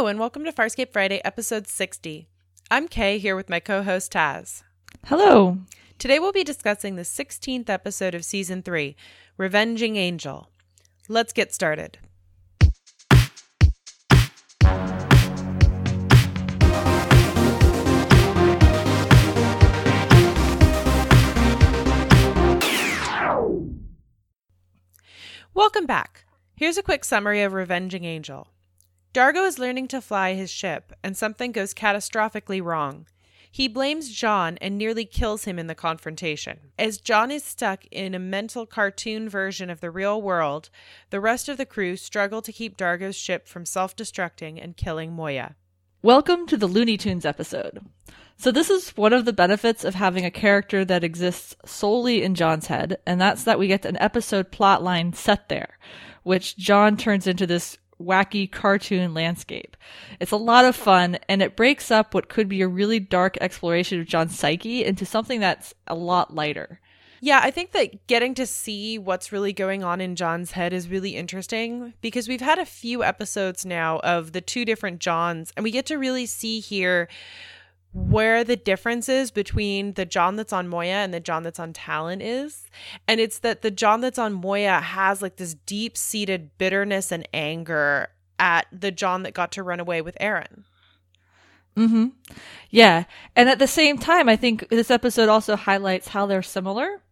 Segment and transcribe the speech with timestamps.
[0.00, 2.26] Hello, and welcome to Farscape Friday, episode 60.
[2.70, 4.62] I'm Kay here with my co host Taz.
[5.04, 5.58] Hello.
[5.98, 8.96] Today we'll be discussing the 16th episode of season 3,
[9.36, 10.48] Revenging Angel.
[11.06, 11.98] Let's get started.
[25.52, 26.24] Welcome back.
[26.56, 28.48] Here's a quick summary of Revenging Angel.
[29.12, 33.08] Dargo is learning to fly his ship, and something goes catastrophically wrong.
[33.50, 36.70] He blames John and nearly kills him in the confrontation.
[36.78, 40.70] As John is stuck in a mental cartoon version of the real world,
[41.10, 45.12] the rest of the crew struggle to keep Dargo's ship from self destructing and killing
[45.12, 45.56] Moya.
[46.02, 47.84] Welcome to the Looney Tunes episode.
[48.36, 52.36] So, this is one of the benefits of having a character that exists solely in
[52.36, 55.78] John's head, and that's that we get an episode plotline set there,
[56.22, 59.76] which John turns into this wacky cartoon landscape.
[60.18, 63.36] It's a lot of fun, and it breaks up what could be a really dark
[63.40, 66.80] exploration of John's psyche into something that's a lot lighter.
[67.22, 70.88] Yeah, I think that getting to see what's really going on in John's head is
[70.88, 75.62] really interesting because we've had a few episodes now of the two different Johns, and
[75.62, 77.08] we get to really see here
[77.92, 81.72] where the difference is between the John that's on Moya and the John that's on
[81.72, 82.70] Talyn is.
[83.08, 87.28] And it's that the John that's on Moya has like this deep seated bitterness and
[87.34, 90.64] anger at the John that got to run away with Aeryn.
[91.76, 92.08] Mm-hmm.
[92.70, 93.04] Yeah.
[93.34, 97.02] And at the same time, I think this episode also highlights how they're similar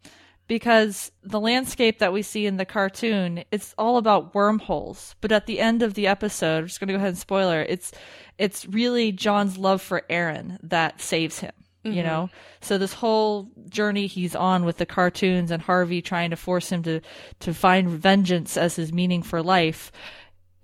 [0.49, 5.15] because the landscape that we see in the cartoon, it's all about wormholes.
[5.21, 7.93] But at the end of the episode, I'm just gonna go ahead and spoiler, it's
[8.39, 11.53] it's really John's love for Aeryn that saves him.
[11.85, 11.97] Mm-hmm.
[11.97, 12.31] You know?
[12.61, 16.83] So this whole journey he's on with the cartoons and Harvey trying to force him
[16.83, 17.01] to
[17.41, 19.93] to find vengeance as his meaning for life,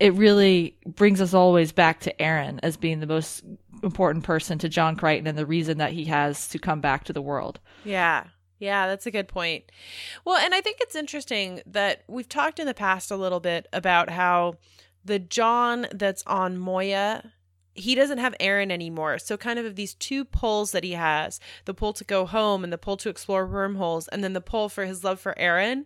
[0.01, 3.45] it really brings us always back to Aeryn as being the most
[3.83, 7.13] important person to John Crichton and the reason that he has to come back to
[7.13, 7.61] the world.
[7.85, 8.25] Yeah.
[8.59, 9.71] Yeah, that's a good point.
[10.25, 13.67] Well, and I think it's interesting that we've talked in the past a little bit
[13.73, 14.57] about how
[15.05, 17.33] the John that's on Moya,
[17.75, 19.19] he doesn't have Aeryn anymore.
[19.19, 22.65] So, kind of, of these two pulls that he has the pull to go home
[22.65, 25.85] and the pull to explore wormholes, and then the pull for his love for Aeryn,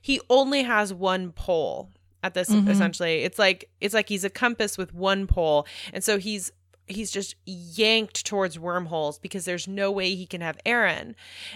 [0.00, 1.90] he only has one pull
[2.22, 2.68] at this mm-hmm.
[2.68, 6.52] essentially it's like it's like he's a compass with one pole and so he's
[6.90, 11.14] he's just yanked towards wormholes because there's no way he can have Aeryn.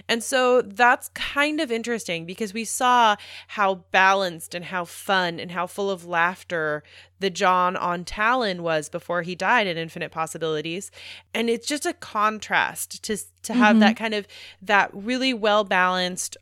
[0.08, 3.16] And so that's kind of interesting because we saw
[3.48, 6.82] how balanced and how fun and how full of laughter
[7.20, 10.90] the John on Talyn was before he died in Infinite Possibilities.
[11.32, 13.80] And it's just a contrast to to have mm-hmm.
[13.80, 14.26] that kind of
[14.62, 16.36] that really well balanced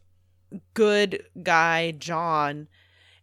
[0.74, 2.68] good guy John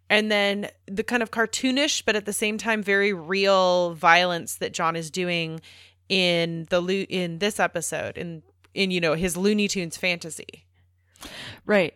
[0.10, 4.74] and then the kind of cartoonish but at the same time very real violence that
[4.74, 5.62] John is doing
[6.10, 8.42] in the in this episode in
[8.74, 10.66] in you know his Looney Tunes fantasy.
[11.66, 11.94] Right.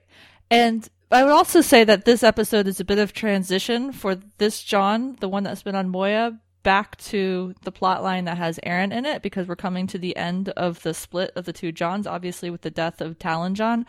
[0.52, 4.62] And I would also say that this episode is a bit of transition for this
[4.62, 8.92] John, the one that's been on Moya, back to the plot line that has Aeryn
[8.94, 12.08] in it because we're coming to the end of the split of the two Johns,
[12.08, 13.86] obviously with the death of Talyn John.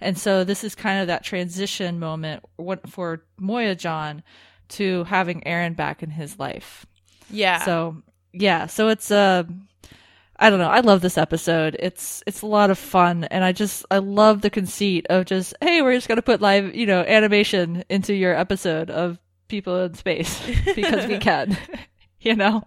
[0.00, 2.44] And so this is kind of that transition moment
[2.88, 4.22] for Moya John
[4.70, 6.84] to having Aeryn back in his life.
[7.30, 7.64] Yeah.
[7.64, 9.44] So yeah, so it's uh
[10.38, 10.68] I don't know.
[10.68, 11.76] I love this episode.
[11.78, 15.54] It's it's a lot of fun, and I just I love the conceit of just
[15.62, 19.94] hey, we're just gonna put live you know animation into your episode of people in
[19.94, 20.38] space
[20.74, 21.56] because we can.
[22.26, 22.64] you know?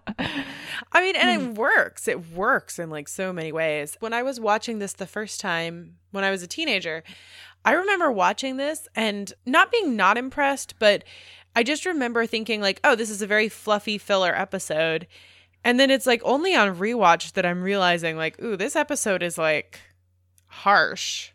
[0.92, 1.54] I mean, and it hmm.
[1.54, 2.08] works.
[2.08, 3.96] It works in like so many ways.
[4.00, 7.04] When I was watching this the first time when I was a teenager,
[7.64, 11.04] I remember watching this and not being not impressed, but
[11.54, 15.06] I just remember thinking like, "Oh, this is a very fluffy filler episode."
[15.62, 19.36] And then it's like only on rewatch that I'm realizing like, "Ooh, this episode is
[19.36, 19.80] like
[20.46, 21.32] harsh."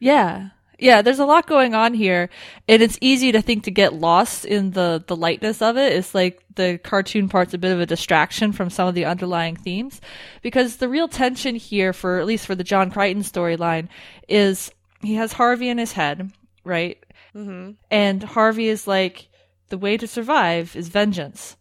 [0.00, 2.30] Yeah yeah, there's a lot going on here,
[2.68, 5.92] and it's easy to think to get lost in the the lightness of it.
[5.92, 9.56] It's like the cartoon part's a bit of a distraction from some of the underlying
[9.56, 10.00] themes,
[10.42, 13.88] because the real tension here, for at least for the John Crichton storyline,
[14.28, 14.70] is
[15.02, 16.32] he has Harvey in his head,
[16.64, 16.98] right?
[17.34, 17.72] Mm-hmm.
[17.90, 19.28] And Harvey is like,
[19.68, 21.56] the way to survive is vengeance,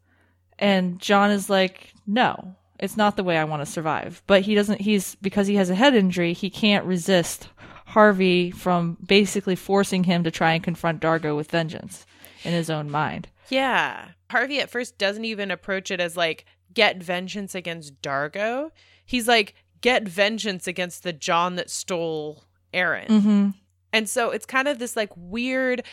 [0.57, 4.23] and John is like, no, it's not the way I want to survive.
[4.25, 4.81] But he doesn't.
[4.81, 7.49] He's because he has a head injury, he can't resist
[7.89, 12.05] Harvey from basically forcing him to try and confront Dargo with vengeance
[12.43, 13.27] in his own mind.
[13.49, 14.09] Yeah.
[14.29, 18.69] Harvey at first doesn't even approach it as like, get vengeance against Dargo.
[19.03, 22.43] He's like, get vengeance against the John that stole
[22.75, 23.07] Aeryn.
[23.07, 23.49] Mm-hmm.
[23.91, 25.83] And so it's kind of this like weird.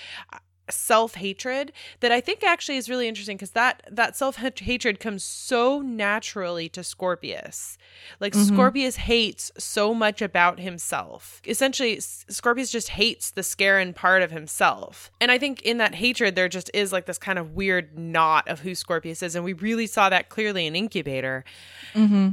[0.68, 6.68] Self-hatred that I think actually is really interesting because that that self-hatred comes so naturally
[6.70, 7.78] to Scorpius.
[8.20, 8.46] Like Mhm.
[8.46, 11.40] Scorpius hates so much about himself.
[11.46, 15.10] Essentially Scorpius just hates the Scarran part of himself.
[15.20, 18.48] And I think in that hatred there just is like this kind of weird knot
[18.48, 21.44] of who Scorpius is and we really saw that clearly in Incubator.
[21.94, 22.30] Mm-hmm.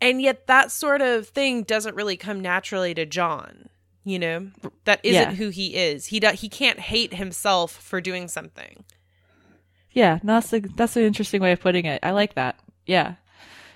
[0.00, 3.68] And yet that sort of thing doesn't really come naturally to John.
[4.04, 4.50] You know,
[4.84, 5.34] that isn't Yeah.
[5.34, 6.06] who he is.
[6.06, 8.82] He do- he can't hate himself for doing something.
[9.92, 12.00] Yeah, that's a, that's an interesting way of putting it.
[12.02, 12.56] I like that.
[12.86, 13.14] Yeah,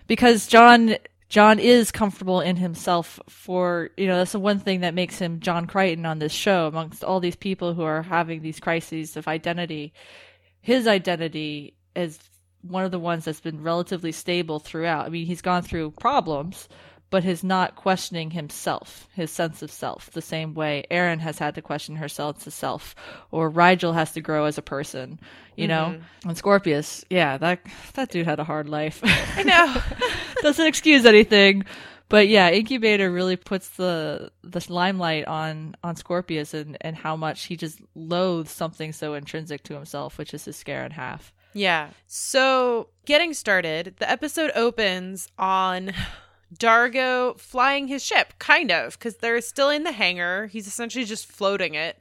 [0.06, 0.96] because John
[1.28, 3.20] John is comfortable in himself.
[3.28, 6.66] For you know, that's the one thing that makes him John Crichton on this show.
[6.66, 9.92] Amongst all these people who are having these crises of identity,
[10.60, 12.18] his identity is
[12.62, 15.06] one of the ones that's been relatively stable throughout.
[15.06, 16.68] I mean, he's gone through problems,
[17.10, 21.54] but he's not questioning himself, his sense of self, the same way Aeryn has had
[21.54, 22.94] to question her sense of self,
[23.30, 25.20] or Rygel has to grow as a person,
[25.54, 25.94] you know?
[25.94, 26.28] Mm-hmm.
[26.28, 27.60] And Scorpius, yeah, that
[27.94, 29.00] that dude had a hard life.
[29.04, 29.82] I know.
[30.42, 31.64] Doesn't excuse anything.
[32.08, 37.44] But yeah, Incubator really puts the the limelight on on Scorpius and and how much
[37.46, 41.32] he just loathes something so intrinsic to himself, which is his Scarran half.
[41.52, 41.88] yeah.
[42.06, 45.92] So, getting started, the episode opens on
[46.54, 50.46] Dargo flying his ship, kind of, because they're still in the hangar.
[50.46, 51.98] He's essentially just floating it,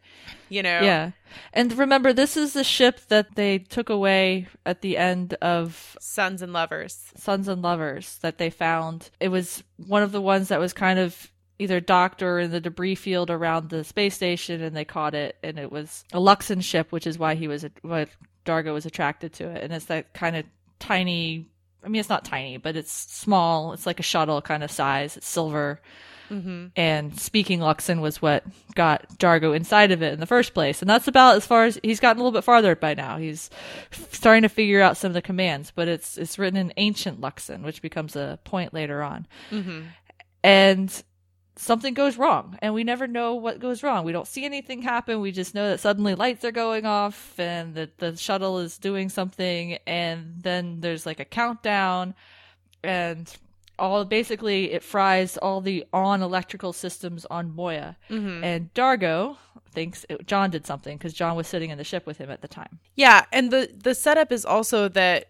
[0.49, 0.81] you know?
[0.81, 1.11] Yeah.
[1.51, 6.41] And remember, this is the ship that they took away at the end of Sons
[6.41, 7.11] and lovers.
[7.17, 9.09] Sons and Lovers that they found.
[9.19, 12.61] It was one of the ones that was kind of either docked or in the
[12.61, 15.37] debris field around the space station, and they caught it.
[15.41, 18.05] And it was a Luxan ship, which is why he was, why
[18.45, 19.63] Dargo was attracted to it.
[19.63, 20.45] And it's that kind of
[20.79, 21.47] tiny.
[21.85, 23.73] I mean, it's not tiny, but it's small.
[23.73, 25.15] It's like a shuttle kind of size.
[25.17, 25.79] It's silver.
[26.29, 26.67] Mm-hmm.
[26.75, 28.43] And speaking Luxan was what
[28.73, 30.81] got Dargo inside of it in the first place.
[30.81, 33.17] And that's about as far as he's gotten a little bit farther by now.
[33.17, 33.49] He's
[34.11, 37.61] starting to figure out some of the commands, but it's it's written in ancient Luxan,
[37.61, 39.27] which becomes a point later on.
[39.51, 39.81] Mm-hmm.
[40.43, 41.03] And
[41.57, 44.05] something goes wrong, and we never know what goes wrong.
[44.05, 45.21] We don't see anything happen.
[45.21, 49.09] We just know that suddenly lights are going off and that the shuttle is doing
[49.09, 52.15] something, and then there's like a countdown
[52.83, 53.35] and
[53.77, 57.97] all basically it fries all the on electrical systems on Moya.
[58.09, 58.43] Mm-hmm.
[58.43, 59.37] And Dargo
[59.71, 62.41] thinks it, John did something because John was sitting in the ship with him at
[62.41, 62.79] the time.
[62.95, 65.29] Yeah, and the the setup is also that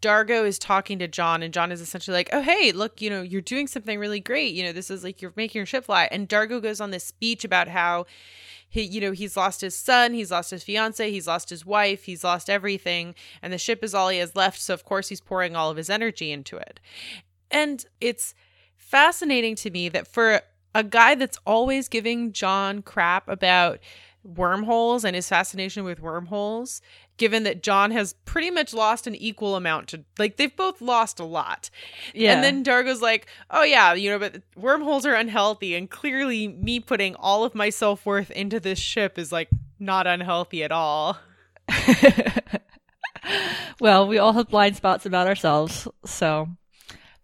[0.00, 3.22] Dargo is talking to John, and John is essentially like, "Oh, hey, look, you know,
[3.22, 4.54] you're doing something really great.
[4.54, 7.04] You know, this is like you're making your ship fly." And Dargo goes on this
[7.04, 8.06] speech about how
[8.68, 12.04] he, you know, he's lost his son, he's lost his fiance, he's lost his wife,
[12.04, 14.60] he's lost everything, and the ship is all he has left.
[14.60, 16.80] So of course he's pouring all of his energy into it.
[17.50, 18.34] And it's
[18.76, 20.42] fascinating to me that for
[20.74, 23.78] a guy that's always giving John crap about
[24.26, 26.80] wormholes and his fascination with wormholes,
[27.16, 31.20] given that John has pretty much lost an equal amount to like they've both lost
[31.20, 31.70] a lot.
[32.14, 32.32] Yeah.
[32.32, 36.80] And then Dargo's like, "Oh yeah, you know, but wormholes are unhealthy and clearly me
[36.80, 41.18] putting all of my self-worth into this ship is like not unhealthy at all."
[43.80, 46.48] well, we all have blind spots about ourselves, so.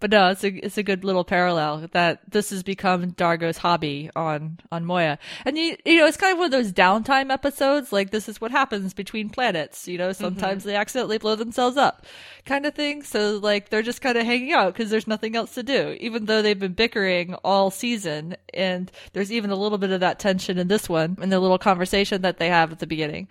[0.02, 4.10] But no, it's a it's a good little parallel that this has become Dargo's hobby
[4.16, 7.92] on on Moya, and you you know it's kind of one of those downtime episodes.
[7.92, 9.86] Like this is what happens between planets.
[9.86, 10.70] You know, sometimes mm-hmm.
[10.70, 12.04] they accidentally blow themselves up,
[12.44, 13.04] kind of thing.
[13.04, 16.24] So like they're just kind of hanging out because there's nothing else to do, even
[16.24, 18.34] though they've been bickering all season.
[18.52, 21.58] And there's even a little bit of that tension in this one in the little
[21.58, 23.28] conversation that they have at the beginning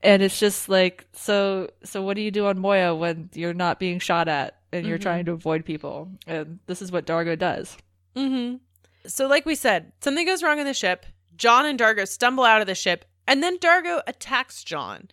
[0.00, 3.80] and it's just like so so what do you do on moya when you're not
[3.80, 7.76] being shot at and you're trying to avoid people and this is what dargo does
[8.16, 8.60] Mhm.
[9.06, 11.06] So like we said, something goes wrong in the ship.
[11.36, 15.08] John and Dargo stumble out of the ship, and then Dargo attacks John.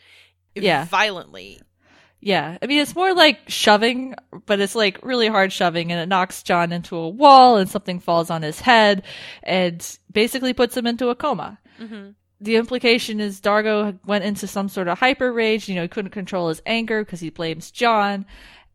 [0.56, 0.86] Yeah.
[0.86, 1.62] Violently.
[2.22, 4.16] yeah i mean it's more like shoving
[4.48, 8.00] but it's like really hard shoving and it knocks john into a wall and something
[8.00, 9.04] falls on his head
[9.44, 12.12] and basically puts him into a coma Mm-hmm.
[12.40, 15.68] the implication is Dargo went into some sort of hyper rage.
[15.68, 18.26] You know, he couldn't control his anger because he blames John.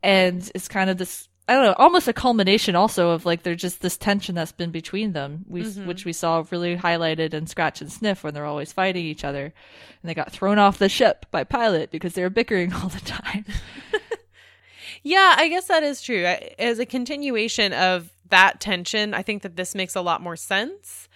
[0.02, 3.60] And it's kind of this, I don't know, almost a culmination also of like, there's
[3.60, 5.86] just this tension that's been between them, we, Mhm.
[5.86, 9.44] which we saw really highlighted in Scratch and Sniff when they're always fighting each other.
[9.44, 13.00] And they got thrown off the ship by Pilot because they were bickering all the
[13.00, 13.44] time.
[15.02, 16.24] Yeah, I guess that is true.
[16.58, 21.08] As a continuation of that tension, I think that this makes a lot more sense.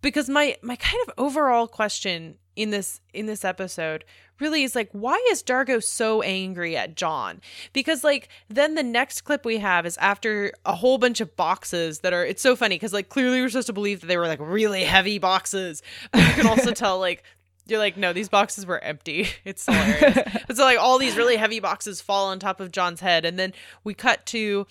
[0.00, 4.04] Because my my kind of overall question in this in this episode
[4.40, 7.40] really is like why is Dargo so angry at John?
[7.72, 12.00] Because like then the next clip we have is after a whole bunch of boxes
[12.00, 14.26] that are it's so funny because like clearly we're supposed to believe that they were
[14.26, 15.82] like really heavy boxes.
[16.10, 17.22] But you can also tell like
[17.66, 19.28] You're like, no, these boxes were empty.
[19.44, 20.18] It's hilarious.
[20.48, 23.38] but so like all these really heavy boxes fall on top of John's head, and
[23.38, 23.52] then
[23.84, 24.66] we cut to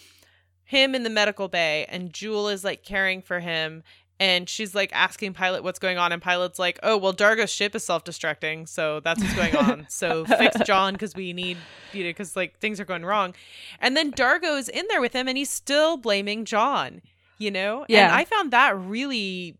[0.65, 3.83] him in the medical bay, and Jool is like caring for him,
[4.19, 7.75] and she's like asking Pilot what's going on, and Pilot's like, oh well, Dargo's ship
[7.75, 9.85] is self-destructing, so that's what's going on.
[9.89, 11.57] so fix John because we need
[11.93, 13.35] you know because like things are going wrong,
[13.79, 17.01] and then Dargo's in there with him, and he's still blaming John.
[17.37, 18.07] You know, Yeah.
[18.07, 19.57] And I found that really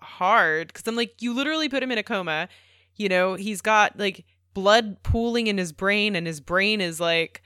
[0.00, 2.48] hard because I'm like, you literally put him in a coma.
[2.96, 4.24] You know, he's got like
[4.54, 7.42] blood pooling in his brain, and his brain is like,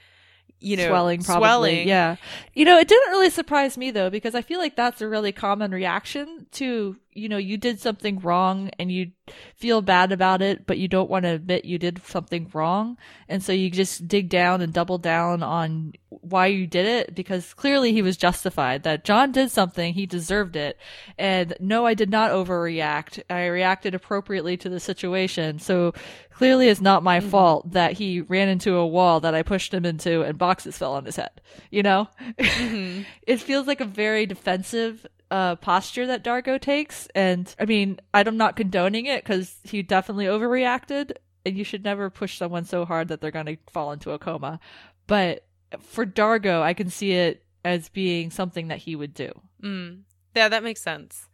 [0.63, 1.89] you know, swelling probably swelling.
[1.89, 2.17] yeah
[2.55, 5.33] you know it didn't really surprise me though because i feel like that's a really
[5.33, 9.11] common reaction to you know you did something wrong and you
[9.55, 12.97] feel bad about it but you don't want to admit you did something wrong
[13.29, 17.55] and so you just dig down and double down on why you did it because
[17.55, 20.79] clearly he was justified that john did something he deserved it
[21.19, 25.93] and no i did not overreact i reacted appropriately to the situation so
[26.33, 29.85] clearly it's not my fault that he ran into a wall that I pushed him
[29.85, 31.41] into and boxes fell on his head.
[31.71, 32.09] You know?
[32.39, 33.07] Mhm.
[33.27, 37.09] it feels like a very defensive uh, posture that Dargo takes.
[37.15, 41.13] And I mean, I'm not condoning it because he definitely overreacted.
[41.47, 44.19] And you should never push someone so hard that they're going to fall into a
[44.19, 44.61] coma.
[45.07, 45.47] But
[45.81, 49.33] for Dargo, I can see it as being something that he would do.
[49.63, 50.03] Mm.
[50.37, 51.29] Yeah, that makes sense.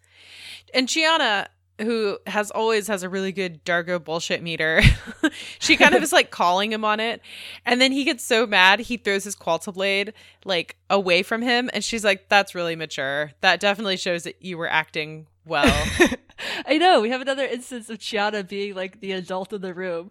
[0.73, 1.49] And Chiana,
[1.81, 4.83] who has always has a really good Dargo bullshit meter,
[5.59, 7.21] she kind of is like calling him on it.
[7.65, 10.13] And then he gets so mad, he throws his Qualta blade
[10.45, 11.71] like away from him.
[11.73, 13.33] And she's like, that's really mature.
[13.41, 15.87] That definitely shows that you were acting well.
[16.67, 17.01] I know.
[17.01, 20.11] We have another instance of Chiana being like the adult in the room.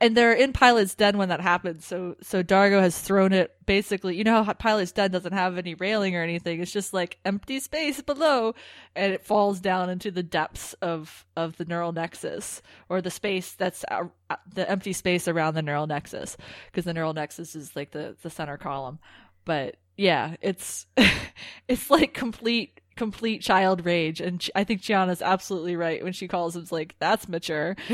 [0.00, 1.84] And they're in Pilot's Den when that happens.
[1.84, 5.74] So so Dargo has thrown it basically you know how Pilot's Den doesn't have any
[5.74, 6.60] railing or anything.
[6.60, 8.54] It's just like empty space below
[8.96, 13.52] and it falls down into the depths of of the neural nexus or the space
[13.52, 17.76] that's uh, uh, the empty space around the neural nexus because the neural nexus is
[17.76, 18.98] like the the center column.
[19.44, 20.86] But yeah, it's
[21.68, 26.54] it's like complete complete child rage and I think Chiana's absolutely right when she calls
[26.54, 27.74] him like that's mature.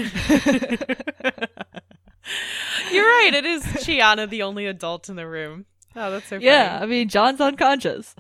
[2.91, 3.31] You're right.
[3.35, 5.65] It is Chiana, the only adult in the room.
[5.95, 6.45] Oh, that's so funny.
[6.47, 8.15] yeah, I mean John's unconscious.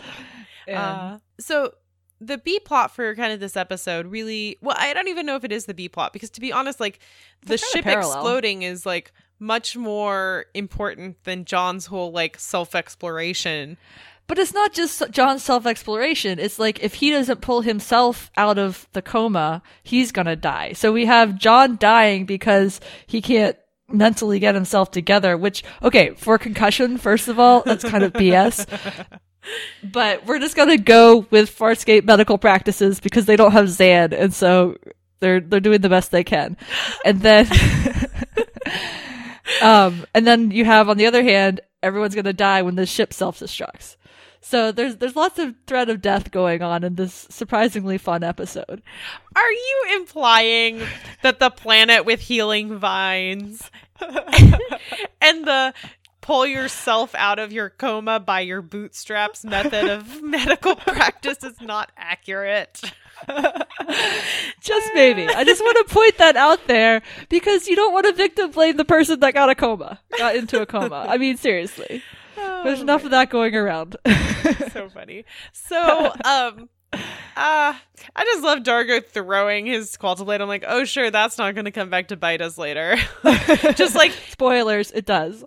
[0.68, 1.72] And- Uh, so
[2.20, 5.44] the B plot for kind of this episode really well, I don't even know if
[5.44, 7.00] it is the B plot because to be honest, like
[7.44, 13.76] the ship exploding is like much more important than John's whole like self exploration.
[14.26, 16.38] But it's not just John's self exploration.
[16.38, 20.72] It's like if he doesn't pull himself out of the coma, he's gonna die.
[20.72, 23.56] So we have John dying because he can't
[23.88, 28.66] mentally get himself together, which, okay, for concussion, first of all, that's kind of BS.
[29.84, 34.34] But we're just gonna go with Farscape medical practices because they don't have Zhaan, and
[34.34, 34.76] so
[35.20, 36.56] they're they're doing the best they can.
[37.04, 37.46] And then
[39.62, 43.12] um and then you have on the other hand, everyone's gonna die when the ship
[43.12, 43.96] self destructs.
[44.48, 48.80] So there's there's lots of threat of death going on in this surprisingly fun episode.
[49.34, 50.82] Are you implying
[51.22, 55.74] that the planet with healing vines and the
[56.20, 61.90] pull yourself out of your coma by your bootstraps method of medical practice is not
[61.96, 62.80] accurate?
[64.60, 65.26] Just maybe.
[65.26, 68.76] I just want to point that out there because you don't want to victim blame
[68.76, 71.04] the person that got a coma, got into a coma.
[71.08, 72.04] I mean, seriously.
[72.36, 73.96] There's Oh, enough of that going around.
[74.72, 75.24] so funny.
[75.52, 77.74] So, um, uh,
[78.14, 80.40] I just love Dargo throwing his qualta blade.
[80.40, 82.96] I'm like, oh, sure, that's not going to come back to bite us later.
[83.74, 85.44] just like Spoilers, it does.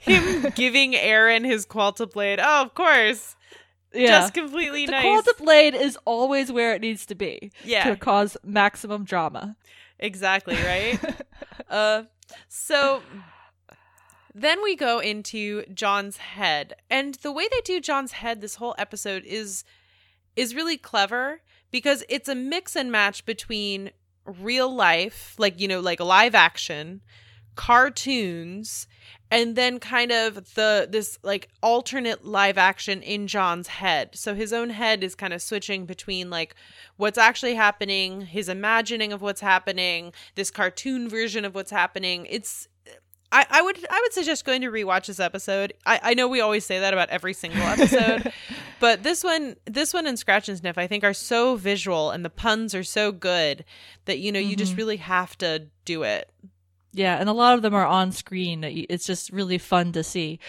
[0.00, 2.40] him giving Aeryn his qualta blade.
[2.42, 3.36] Oh, of course.
[3.92, 4.20] Yeah.
[4.20, 5.02] Just completely the nice.
[5.02, 7.84] qualta blade is always where it needs to be Yeah.
[7.90, 9.56] to cause maximum drama.
[9.98, 10.98] Exactly, right?
[11.68, 12.04] uh
[12.48, 13.02] so
[14.34, 16.74] then we go into John's head.
[16.88, 19.64] And the way they do John's head this whole episode is
[20.36, 23.90] is really clever because it's a mix and match between
[24.24, 27.00] real life, like you know, like live action,
[27.56, 28.86] cartoons,
[29.30, 34.10] and then kind of the this like alternate live action in John's head.
[34.14, 36.54] So his own head is kind of switching between like
[36.96, 42.26] what's actually happening, his imagining of what's happening, this cartoon version of what's happening.
[42.30, 42.68] It's
[43.32, 45.72] I, I would I would suggest going to rewatch this episode.
[45.86, 48.32] I, I know we always say that about every single episode,
[48.80, 52.24] but this one this one and Scratch and Sniff I think are so visual and
[52.24, 53.64] the puns are so good
[54.06, 54.78] that you know you just Mhm.
[54.78, 56.28] really have to do it.
[56.92, 58.64] Yeah, and a lot of them are on screen.
[58.64, 60.40] It's just really fun to see.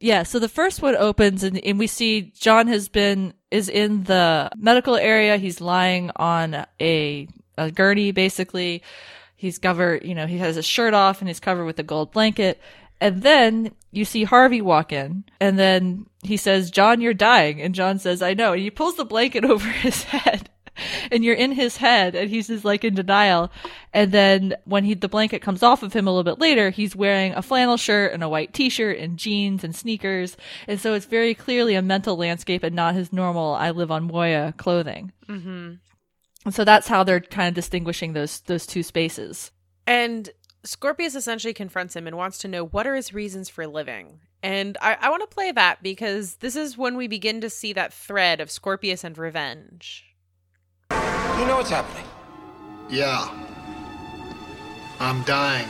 [0.00, 4.04] Yeah, so the first one opens and, and we see John has been is in
[4.04, 5.36] the medical area.
[5.36, 8.82] He's lying on a, a gurney basically.
[9.36, 12.12] He's covered, you know, he has his shirt off and he's covered with a gold
[12.12, 12.60] blanket.
[13.00, 17.60] And then you see Harvey walk in, and then he says, John, you're dying.
[17.60, 18.54] And John says, I know.
[18.54, 20.48] And he pulls the blanket over his head.
[21.10, 23.50] And you're in his head, and he's just like in denial.
[23.94, 26.94] And then when he the blanket comes off of him a little bit later, he's
[26.94, 30.36] wearing a flannel shirt and a white t-shirt and jeans and sneakers.
[30.68, 34.04] And so it's very clearly a mental landscape and not his normal "I live on
[34.04, 35.12] Moya" clothing.
[35.28, 35.74] Mm-hmm.
[36.46, 39.50] And so that's how they're kind of distinguishing those those two spaces.
[39.84, 40.30] And
[40.62, 44.20] Scorpius essentially confronts him and wants to know what are his reasons for living.
[44.44, 47.72] And I, I want to play that because this is when we begin to see
[47.72, 50.04] that thread of Scorpius and revenge.
[50.92, 52.04] You know what's happening?
[52.88, 53.28] Yeah.
[55.00, 55.68] I'm dying.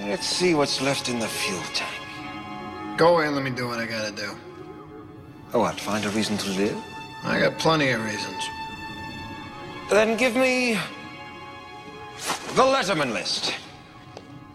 [0.00, 2.98] Let's see what's left in the fuel tank.
[2.98, 4.30] Go away and let me do what I gotta do.
[5.52, 5.78] Oh, what?
[5.78, 6.76] Find a reason to live?
[7.22, 8.48] I got plenty of reasons.
[9.94, 10.74] Then give me
[12.56, 13.54] the Letterman list.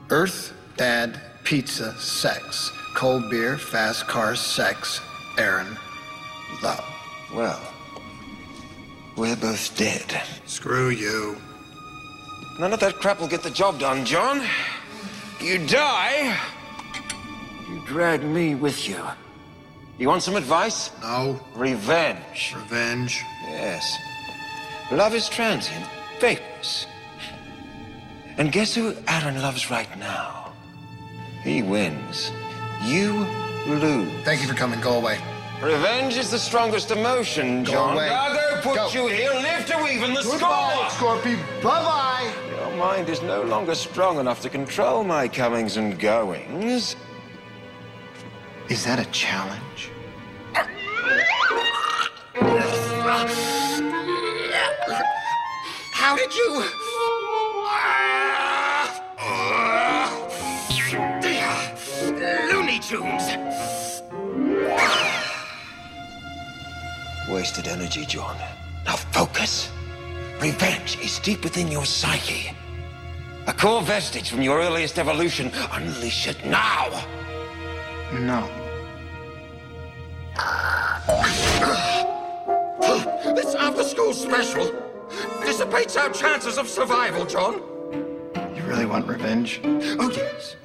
[0.10, 2.70] Earth, dad, pizza, sex.
[2.94, 5.00] Cold beer, fast cars, sex.
[5.38, 5.78] Aeryn,
[6.62, 6.84] love.
[7.34, 7.62] Well,
[9.16, 10.22] we're both dead.
[10.46, 11.38] Screw you.
[12.60, 14.46] None of that crap will get the job done, John.
[15.40, 16.38] You die.
[17.70, 19.02] You drag me with you.
[19.98, 20.92] You want some advice?
[21.02, 21.40] No.
[21.56, 22.56] Revenge.
[22.58, 23.24] Revenge.
[23.48, 23.98] Yes.
[24.92, 25.86] Love is transient,
[26.20, 26.88] vaporous.
[28.38, 30.54] And guess who Aeryn loves right now?
[31.44, 32.32] He wins.
[32.84, 33.26] You
[33.68, 34.12] lose.
[34.24, 34.80] Thank you for coming.
[34.82, 35.20] Go away.
[35.62, 37.94] Revenge is the strongest emotion, Go John.
[37.96, 38.08] away.
[38.08, 38.90] Dargo put Go.
[38.94, 41.18] you here, live to even the Goodbye, score.
[41.18, 41.36] Scorpy.
[41.62, 42.34] Bye-bye.
[42.56, 46.96] Your mind is no longer strong enough to control my comings and goings.
[48.70, 49.92] Is that a challenge?
[56.10, 56.64] How did you?
[62.52, 63.38] Looney Tunes.
[67.30, 68.36] Wasted energy, John.
[68.86, 69.70] Now focus.
[70.42, 72.54] Revenge is deep within your psyche.
[73.46, 75.52] A core vestige from your earliest evolution.
[75.74, 76.90] Unleash it now.
[78.14, 78.50] No.
[83.36, 84.89] This after school special
[85.42, 87.62] dissipates our chances of survival, John.
[88.56, 89.62] You really want revenge?
[89.64, 90.56] Oh, yes.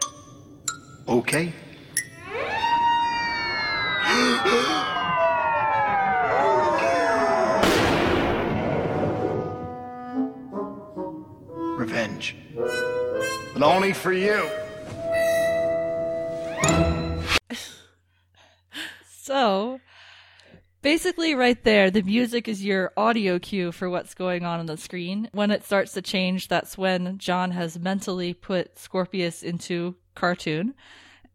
[1.09, 1.53] Okay.
[11.77, 12.37] Revenge.
[13.53, 14.49] But only for you.
[19.27, 19.81] So
[20.85, 24.77] basically, right there, the music is your audio cue for what's going on on the
[24.77, 25.29] screen.
[25.33, 30.75] When it starts to change, that's when John has mentally put Scorpius into cartoon.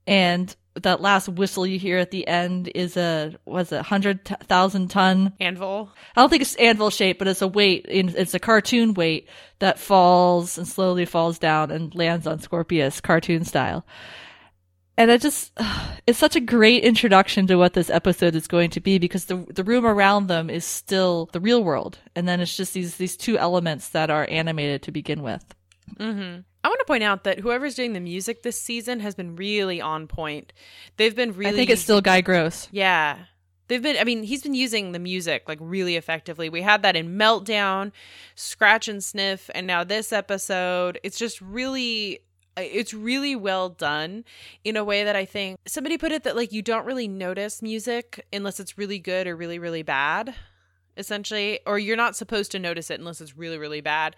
[0.08, 5.34] And that last whistle you hear at the end is a, was a 100,000 ton
[5.40, 5.92] Anvil.
[6.16, 7.86] I don't think it's anvil shape, but it's a weight.
[7.88, 9.28] in- It's a cartoon weight
[9.60, 13.86] that falls and slowly falls down and lands on Scorpius, cartoon style.
[15.00, 15.58] And it just,
[16.08, 19.38] it's such a great introduction to what this episode is going to be because the
[19.50, 23.16] the room around them is still the real world, and then it's just these these
[23.16, 25.56] two elements that are animated to begin with.
[25.96, 26.42] Mm-hmm.
[26.62, 29.80] I want to point out that whoever's doing the music this season has been really
[29.80, 30.52] on point.
[30.98, 31.54] They've been really.
[31.54, 32.68] I think it's still Guy Gross.
[32.72, 33.20] Yeah.
[33.70, 36.50] They've been, I mean, he's been using the music like really effectively.
[36.50, 37.92] We had that in Meltdown,
[38.34, 41.00] Scratch and Sniff, and now this episode.
[41.04, 42.22] It's just really,
[42.62, 44.26] it's really well done
[44.64, 47.62] in a way that I think somebody put it that like you don't really notice
[47.62, 50.36] music unless it's really good or really, really bad,
[50.98, 54.16] essentially, or you're not supposed to notice it unless it's really, really bad.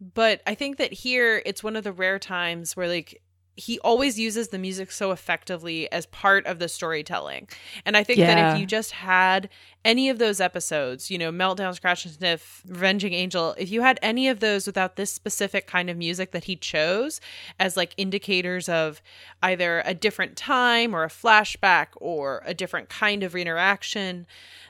[0.00, 3.22] But I think that here it's one of the rare times where like,
[3.56, 7.48] he always uses the music so effectively as part of the storytelling.
[7.84, 9.50] And I think that if you just had
[9.84, 13.98] any of those episodes, you know, Meltdown, Scratch and Sniff, Revenging Angel, if you had
[14.00, 17.20] any of those without this specific kind of music that he chose
[17.60, 19.02] as like indicators of
[19.42, 24.26] either a different time or a flashback or a different kind of interaction,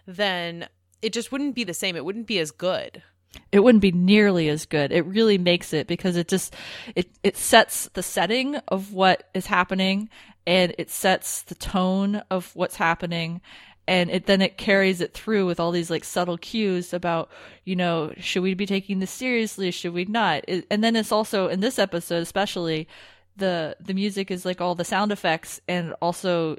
[0.06, 0.68] then
[1.02, 1.94] it just wouldn't be the same.
[1.94, 3.02] It wouldn't be as good.
[3.50, 4.92] It wouldn't be nearly as good.
[4.92, 6.54] It really makes it because it just
[6.94, 10.08] it it sets the setting of what is happening
[10.46, 13.40] and it sets the tone of what's happening.
[13.88, 17.30] And it then it carries it through with all these like subtle cues about
[17.64, 19.70] you know should we be taking this seriously?
[19.70, 20.44] Should we not?
[20.48, 22.88] It, and then it's also in this episode especially
[23.36, 26.56] the the music is like all the sound effects and also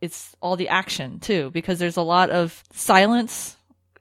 [0.00, 3.57] it's all the action too because there's a lot of silence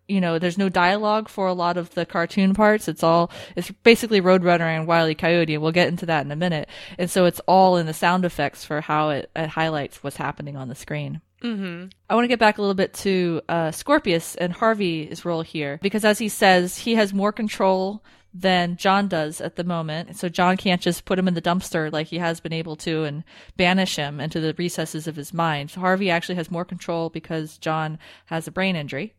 [0.07, 2.87] you know, there's no dialogue for a lot of the cartoon parts.
[2.87, 5.15] It's all, it's basically Roadrunner and Wile E.
[5.15, 6.69] Coyote, and we'll get into that in a minute.
[6.97, 10.55] And so it's all in the sound effects for how it, it highlights what's happening
[10.55, 11.21] on the screen.
[11.43, 11.89] Mm-hmm.
[12.09, 15.79] I want to get back a little bit to uh, Scorpius and Harvey's role here,
[15.81, 20.15] because as he says, he has more control than John does at the moment.
[20.15, 23.03] So John can't just put him in the dumpster like he has been able to
[23.03, 23.23] and
[23.55, 25.71] banish him into the recesses of his mind.
[25.71, 29.13] So Harvey actually has more control because John has a brain injury.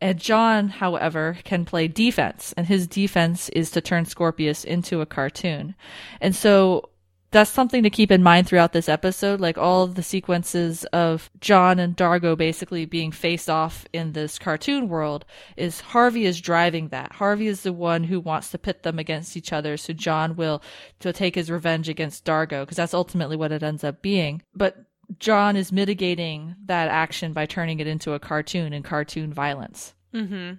[0.00, 5.06] And John, however, can play defense, and his defense is to turn Scorpius into a
[5.06, 5.74] cartoon.
[6.20, 6.90] And so
[7.30, 9.40] that's something to keep in mind throughout this episode.
[9.40, 14.88] Like all the sequences of John and Dargo basically being faced off in this cartoon
[14.88, 15.24] world
[15.56, 17.12] is Harvey is driving that.
[17.12, 19.76] Harvey is the one who wants to pit them against each other.
[19.76, 20.62] So John will
[21.00, 24.42] to take his revenge against Dargo because that's ultimately what it ends up being.
[24.54, 24.76] But
[25.18, 29.94] John is mitigating that action by turning it into a cartoon and cartoon violence.
[30.14, 30.54] Mm-hmm.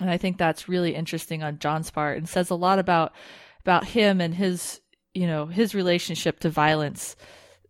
[0.00, 3.12] And I think that's really interesting on John's part and says a lot about
[3.60, 4.80] about him and his
[5.14, 7.16] you know his relationship to violence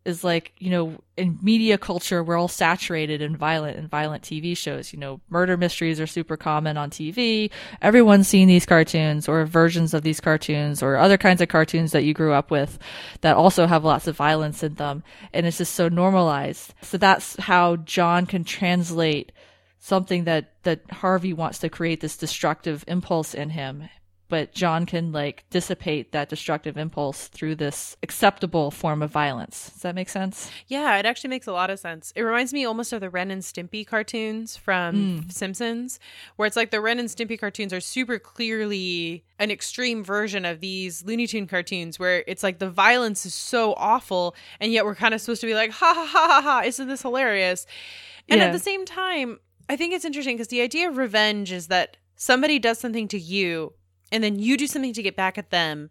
[0.09, 4.57] is like you know in media culture we're all saturated in violent and violent TV
[4.57, 4.93] shows.
[4.93, 7.51] You know murder mysteries are super common on TV
[7.83, 12.05] everyone's seen these cartoons or versions of these cartoons or other kinds of cartoons that
[12.05, 12.79] you grew up with
[13.21, 15.03] that also have lots of violence in them.
[15.33, 16.75] And it's just so normalized.
[16.83, 19.33] So that's how John can translate
[19.79, 23.89] something that that Harvey wants to create this destructive impulse in him
[24.29, 29.71] but John can like dissipate that destructive impulse through this acceptable form of violence.
[29.71, 30.51] Does that make sense?
[30.67, 32.13] Yeah, it actually makes a lot of sense.
[32.15, 35.29] It reminds me almost of the Ren and Stimpy cartoons from hmm.
[35.31, 35.99] Simpsons,
[36.37, 40.61] where it's like the Ren and Stimpy cartoons are super clearly an extreme version of
[40.61, 44.95] these Looney Tune cartoons, where it's like the violence is so awful, and yet we're
[44.95, 47.67] kind of supposed to be like, ha ha ha ha ha, isn't this hilarious?
[48.29, 48.47] And Yeah.
[48.47, 49.39] at the same time,
[49.69, 53.19] I think it's interesting because the idea of revenge is that somebody does something to
[53.19, 53.75] you
[54.13, 55.91] and then you do something to get back at them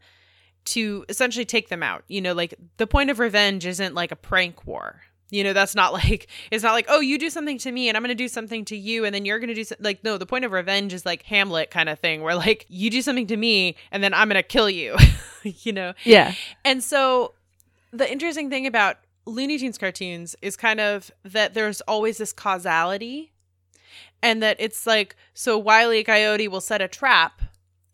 [0.66, 2.04] to essentially take them out.
[2.08, 5.02] You know, like the point of revenge isn't like a prank war.
[5.30, 7.98] You know, that's not like it's not like, "Oh, you do something to me and
[7.98, 9.76] I'm going to do something to you and then you're going to do so-.
[9.80, 12.90] like no, the point of revenge is like Hamlet kind of thing where like you
[12.90, 14.96] do something to me and then I'm going to kill you."
[15.44, 15.94] you know.
[16.04, 16.34] Yeah.
[16.66, 17.34] And so
[17.92, 23.34] the interesting thing about Looney Tunes cartoons is kind of that there's always this causality
[24.22, 27.42] and that it's like so Wiley Coyote will set a trap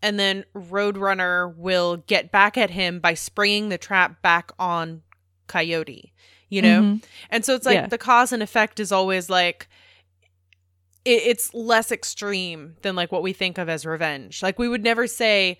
[0.04, 5.02] and then Roadrunner will get back at him by springing the trap back on
[5.48, 6.14] Coyote,
[6.50, 6.82] you know?
[6.82, 7.04] Mhm.
[7.32, 7.88] And so it's like Yeah.
[7.88, 9.68] the cause and effect is always like
[11.06, 14.44] it, it's less extreme than like what we think of as revenge.
[14.44, 15.58] Like we would never say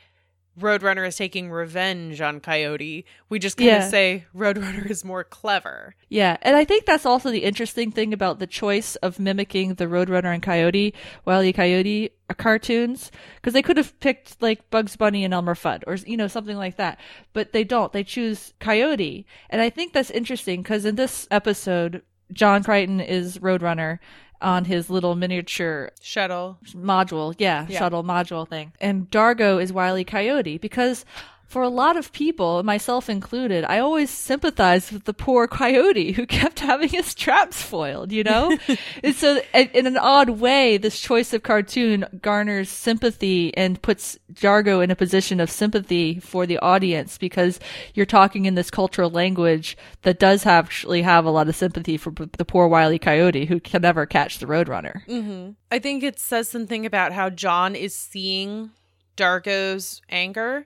[0.60, 3.06] Roadrunner is taking revenge on Coyote.
[3.30, 3.90] We just kind of Yeah.
[3.90, 5.96] say Roadrunner is more clever.
[6.10, 9.86] Yeah, and I think that's also the interesting thing about the choice of mimicking the
[9.86, 10.94] Roadrunner and Coyote,
[11.26, 11.54] Wile E.
[11.54, 15.96] Coyote uh, cartoons, because they could have picked like Bugs Bunny and Elmer Fudd, or
[15.96, 17.00] you know something like that,
[17.34, 17.92] but they don't.
[17.92, 23.40] They choose Coyote, and I think that's interesting because in this episode, John Crichton is
[23.40, 23.98] Roadrunner
[24.44, 26.58] on his little miniature Shuttle.
[26.76, 27.80] module, yeah, Yeah.
[27.80, 28.74] shuttle module thing.
[28.82, 30.04] And Dargo is Wile E.
[30.04, 31.06] Coyote because
[31.54, 36.26] for a lot of people, myself included, I always sympathized with the poor coyote who
[36.42, 38.58] kept having his traps foiled, you know?
[39.04, 44.84] and so, in an odd way, this choice of cartoon garners sympathy and puts Dargo
[44.84, 47.60] in a position of sympathy for the audience because
[47.94, 52.10] you're talking in this cultural language that does actually have a lot of sympathy for
[52.10, 52.98] the poor Wile E.
[52.98, 55.06] Coyote who can never catch the Roadrunner.
[55.06, 55.52] Mm-hmm.
[55.72, 58.72] I think it says something about how John is seeing
[59.16, 60.66] Dargo's anger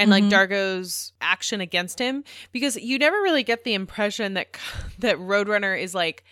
[0.00, 0.32] and like mm-hmm.
[0.32, 4.56] Dargo's action against him because you never really get the impression that
[4.98, 6.24] that Roadrunner is like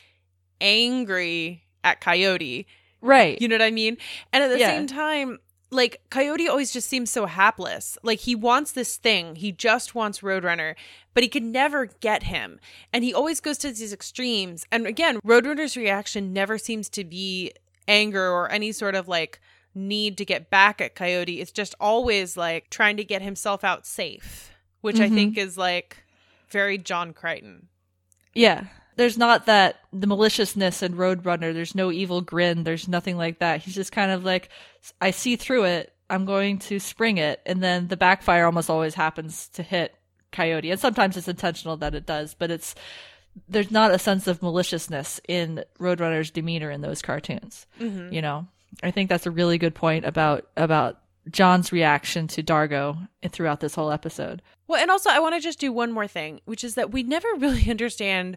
[0.61, 2.67] angry at Coyote.
[3.01, 3.41] Right.
[3.41, 3.97] You know what I mean?
[4.33, 4.71] And at the Yeah.
[4.71, 5.39] same time,
[5.71, 7.99] like Coyote always just seems so hapless.
[8.03, 9.37] Like he wants this thing.
[9.37, 10.75] He just wants Roadrunner,
[11.15, 12.59] but he can never get him.
[12.93, 14.67] And he always goes to these extremes.
[14.73, 17.53] And again, Roadrunner's reaction never seems to be
[17.87, 19.41] anger or any sort of like
[19.79, 21.41] need to get back at Coyote.
[21.41, 25.15] It's just always like trying to get himself out safe, which I mm-hmm.
[25.15, 25.97] think is like
[26.51, 27.69] very John Crichton.
[28.35, 28.65] Yeah.
[28.97, 31.55] There's not that the maliciousness in Roadrunner.
[31.55, 32.65] There's no evil grin.
[32.65, 33.63] There's nothing like that.
[33.63, 34.49] He's just kind of like,
[35.01, 35.93] I see through it.
[36.11, 37.41] I'm going to spring it.
[37.47, 39.95] And then the backfire almost always happens to hit
[40.33, 40.71] Coyote.
[40.71, 42.75] And sometimes it's intentional that it does, but it's,
[43.49, 47.67] there's not a sense of maliciousness in Roadrunner's demeanor in those cartoons.
[47.79, 48.13] Mm-hmm.
[48.13, 48.49] You know,
[48.83, 51.01] I think that's a really good point about, about
[51.31, 54.43] John's reaction to Dargo throughout this whole episode.
[54.67, 57.03] Well, and also I want to just do one more thing, which is that we
[57.03, 58.37] never really understand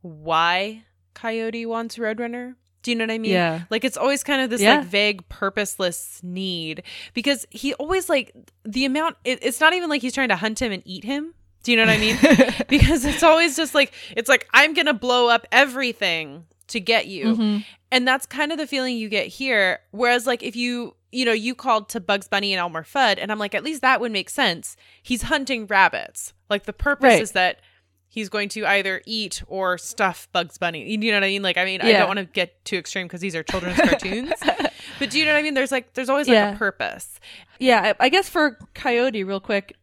[0.00, 2.54] why Coyote wants Roadrunner.
[2.82, 3.32] Do you know what I mean?
[3.32, 3.62] Yeah.
[3.70, 4.78] Like it's always kind of this Yeah.
[4.78, 6.82] like vague, purposeless need
[7.14, 9.16] because he always like the amount.
[9.24, 11.32] It, it's not even like he's trying to hunt him and eat him.
[11.62, 12.18] Do you know what I mean?
[12.68, 17.26] because it's always just like it's like I'm gonna blow up everything to get you,
[17.26, 17.58] mm-hmm.
[17.92, 19.78] And that's kind of the feeling you get here.
[19.92, 23.30] Whereas like if you you know you called to Bugs Bunny and Elmer Fudd, and
[23.30, 24.76] I'm like at least that would make sense.
[25.02, 26.32] He's hunting rabbits.
[26.50, 27.22] Like the purpose Right.
[27.22, 27.60] is that
[28.08, 30.90] he's going to either eat or stuff Bugs Bunny.
[30.90, 31.42] You know what I mean?
[31.42, 34.32] Like, I mean, I don't want to get too extreme because these are children's cartoons,
[34.98, 35.54] but do you know what I mean?
[35.54, 36.54] There's like, there's always like Yeah.
[36.54, 37.20] a purpose.
[37.58, 39.76] Yeah, I I guess for Coyote, real quick,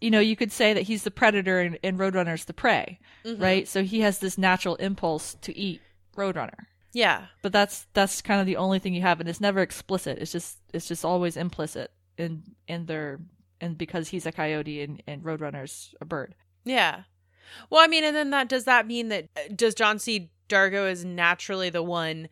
[0.00, 3.42] you know, you could say that he's the predator and, and Roadrunner's the prey, mm-hmm.
[3.42, 3.68] right?
[3.68, 5.80] So he has this natural impulse to eat
[6.16, 6.66] Roadrunner.
[6.96, 7.26] Yeah.
[7.42, 10.16] But that's that's kind of the only thing you have, and it's never explicit.
[10.18, 13.20] It's just it's just always implicit in in their
[13.60, 16.34] and because he's a coyote and, and Roadrunner's a bird.
[16.64, 17.02] Yeah.
[17.68, 20.30] Well, I mean, and then that does that mean that uh, does John C.
[20.48, 22.30] Dargo is naturally the one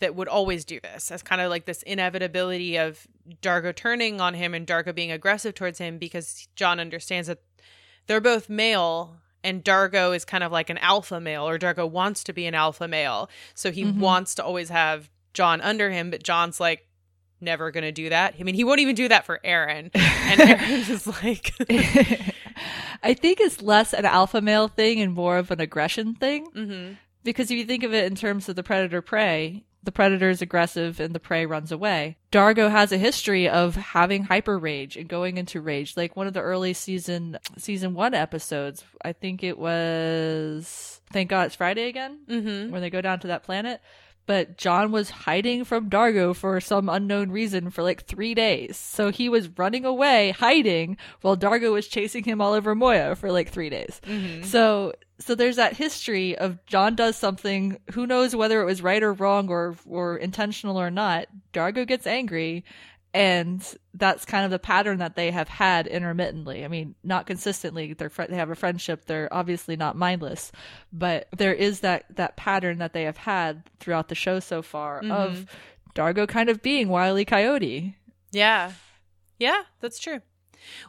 [0.00, 3.06] that would always do this as kind of like this inevitability of
[3.40, 7.38] Dargo turning on him and Dargo being aggressive towards him because John understands that
[8.08, 12.24] they're both male and Dargo is kind of like an alpha male or Dargo wants
[12.24, 13.28] to be an alpha male.
[13.54, 16.86] So he wants to always have John under him, but John's like
[17.40, 18.34] never going to do that.
[18.38, 19.90] I mean, he won't even do that for Aeryn.
[19.94, 21.52] And Aeryn is like
[23.02, 26.46] I think it's less an alpha male thing and more of an aggression thing.
[26.52, 26.96] Mhm.
[27.24, 30.40] Because if you think of it in terms of the predator prey, the predator is
[30.42, 32.16] aggressive and the prey runs away.
[32.30, 35.96] Dargo has a history of having hyper rage and going into rage.
[35.96, 41.46] Like one of the early season season one episodes, I think it was Thank God
[41.46, 42.70] It's Friday again, Mhm.
[42.70, 43.80] when they go down to that planet.
[44.24, 48.76] But John was hiding from Dargo for some unknown reason for like three days.
[48.76, 53.32] So he was running away, hiding, while Dargo was chasing him all over Moya for
[53.32, 54.00] like three days.
[54.44, 59.02] So so there's that history of John does something, who knows whether it was right
[59.02, 61.26] or wrong or or intentional or not.
[61.52, 62.64] Dargo gets angry
[63.14, 63.62] and
[63.94, 66.64] that's kind of the pattern that they have had intermittently.
[66.64, 67.92] I mean, not consistently.
[67.92, 69.04] They're they have a friendship.
[69.04, 70.50] They're obviously not mindless,
[70.92, 75.02] but there is that that pattern that they have had throughout the show so far
[75.02, 75.12] mm-hmm.
[75.12, 75.46] of
[75.94, 77.24] Dargo kind of being Wile E.
[77.24, 77.96] Coyote.
[78.30, 78.72] Yeah.
[79.38, 80.20] Yeah, that's true.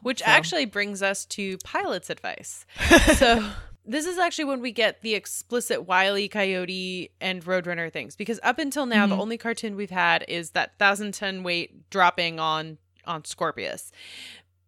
[0.02, 2.66] Which actually brings us to pilot's advice.
[3.16, 3.44] so
[3.86, 8.16] this is actually when we get the explicit Wily Coyote and Roadrunner things.
[8.16, 9.22] Because up until now, the mm-hmm.
[9.22, 13.92] only cartoon we've had is that thousand ton weight dropping on on Scorpius.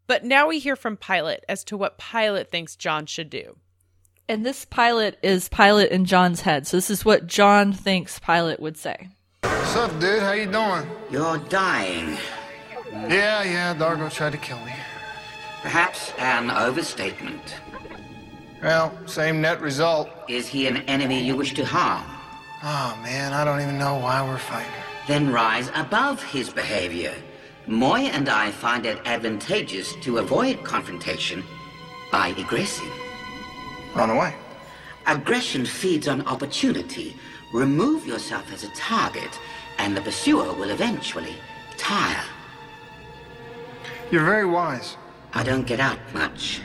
[0.07, 3.57] But now we hear from Pilot as to what Pilot thinks John should do.
[4.27, 6.65] And this pilot is Pilot in John's head.
[6.65, 9.09] So this is what John thinks Pilot would say.
[9.41, 10.21] What's up, dude?
[10.21, 10.87] How you doing?
[11.11, 12.17] You're dying.
[12.91, 14.73] Yeah, yeah, Dargo tried to kill me.
[15.61, 17.55] Perhaps an overstatement.
[18.61, 20.09] Well, same net result.
[20.27, 22.03] Is he an enemy you wish to harm?
[22.63, 24.71] Oh, man, I don't even know why we're fighting.
[25.07, 27.13] Then rise above his behavior.
[27.67, 31.43] Moy and I find it advantageous to avoid confrontation
[32.11, 32.89] by aggressing.
[33.95, 34.33] Run away.
[35.05, 37.15] Aggression feeds on opportunity.
[37.53, 39.39] Remove yourself as a target,
[39.77, 41.35] and the pursuer will eventually
[41.77, 42.23] tire.
[44.11, 44.97] You're very wise.
[45.33, 46.61] I don't get out much,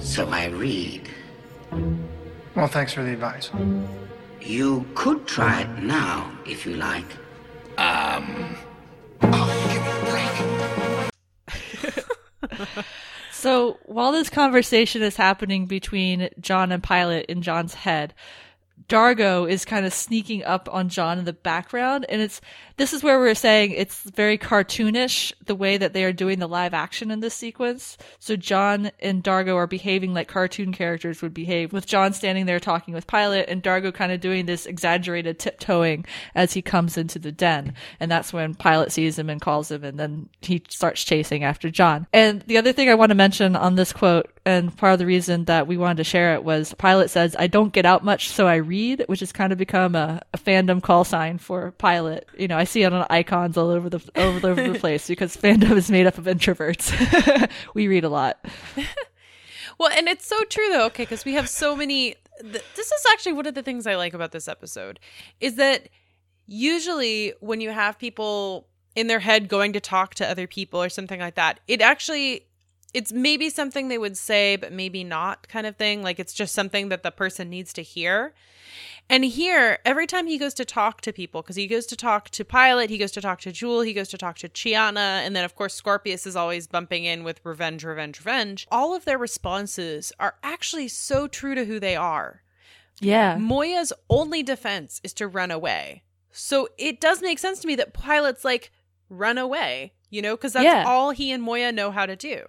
[0.00, 1.08] so I read.
[2.54, 3.50] Well, thanks for the advice.
[4.40, 7.06] You could try it now, if you like.
[7.78, 8.56] Um.
[13.44, 18.14] So while this conversation is happening between John and Pilot in John's head,
[18.88, 22.40] Dargo is kind of sneaking up on John in the background, and it's
[22.76, 26.48] this is where we're saying it's very cartoonish the way that they are doing the
[26.48, 27.96] live action in this sequence.
[28.18, 32.58] So John and Dargo are behaving like cartoon characters would behave, with John standing there
[32.58, 37.18] talking with Pilot, and Dargo kind of doing this exaggerated tiptoeing as he comes into
[37.18, 41.04] the den, and that's when Pilot sees him and calls him, and then he starts
[41.04, 42.06] chasing after John.
[42.12, 45.06] And the other thing I want to mention on this quote, and part of the
[45.06, 48.28] reason that we wanted to share it was Pilot says, "I don't get out much,
[48.28, 52.28] so I read," which has kind of become a, a fandom call sign for Pilot.
[52.36, 55.72] You know, see it on icons all over the all over the place because fandom
[55.72, 57.50] is made up of introverts.
[57.74, 58.44] we read a lot.
[59.78, 62.14] Well, and it's so true though, okay, because we have so many.
[62.40, 65.00] Th- this is actually one of the things I like about this episode
[65.40, 65.88] is that
[66.46, 70.88] usually when you have people in their head going to talk to other people or
[70.88, 72.46] something like that, it actually
[72.92, 76.02] it's maybe something they would say, but maybe not, kind of thing.
[76.02, 78.32] Like it's just something that the person needs to hear.
[79.10, 82.30] And here, every time he goes to talk to people, because he goes to talk
[82.30, 85.36] to Pilot, he goes to talk to Jool, he goes to talk to Chiana, and
[85.36, 88.66] then of course Scorpius is always bumping in with revenge, revenge, revenge.
[88.70, 92.42] All of their responses are actually so true to who they are.
[93.00, 96.04] Yeah, Moya's only defense is to run away.
[96.32, 98.70] So it does make sense to me that Pilot's like,
[99.10, 100.84] run away, you know, because that's Yeah.
[100.86, 102.46] all he and Moya know how to do.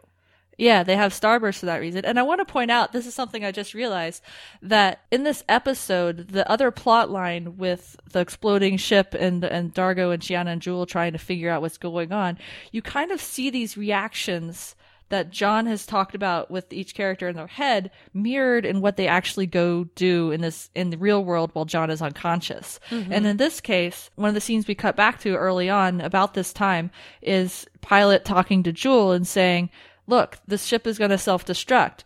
[0.58, 2.06] Yeah, they have Starburst for that reason.
[2.06, 4.24] And I want to point out this is something I just realized
[4.62, 10.14] that in this episode, the other plot line with the exploding ship and and Dargo
[10.14, 12.38] and Chiana and Jool trying to figure out what's going on,
[12.72, 14.76] you kind of see these reactions
[15.10, 19.08] that John has talked about with each character in their head mirrored in what they
[19.08, 22.80] actually go do in this in the real world while John is unconscious.
[22.90, 23.14] Mm-hmm.
[23.14, 26.34] And in this case, one of the scenes we cut back to early on about
[26.34, 26.90] this time
[27.22, 29.70] is Pilot talking to Jool and saying,
[30.08, 32.04] "Look, this ship is going to self-destruct.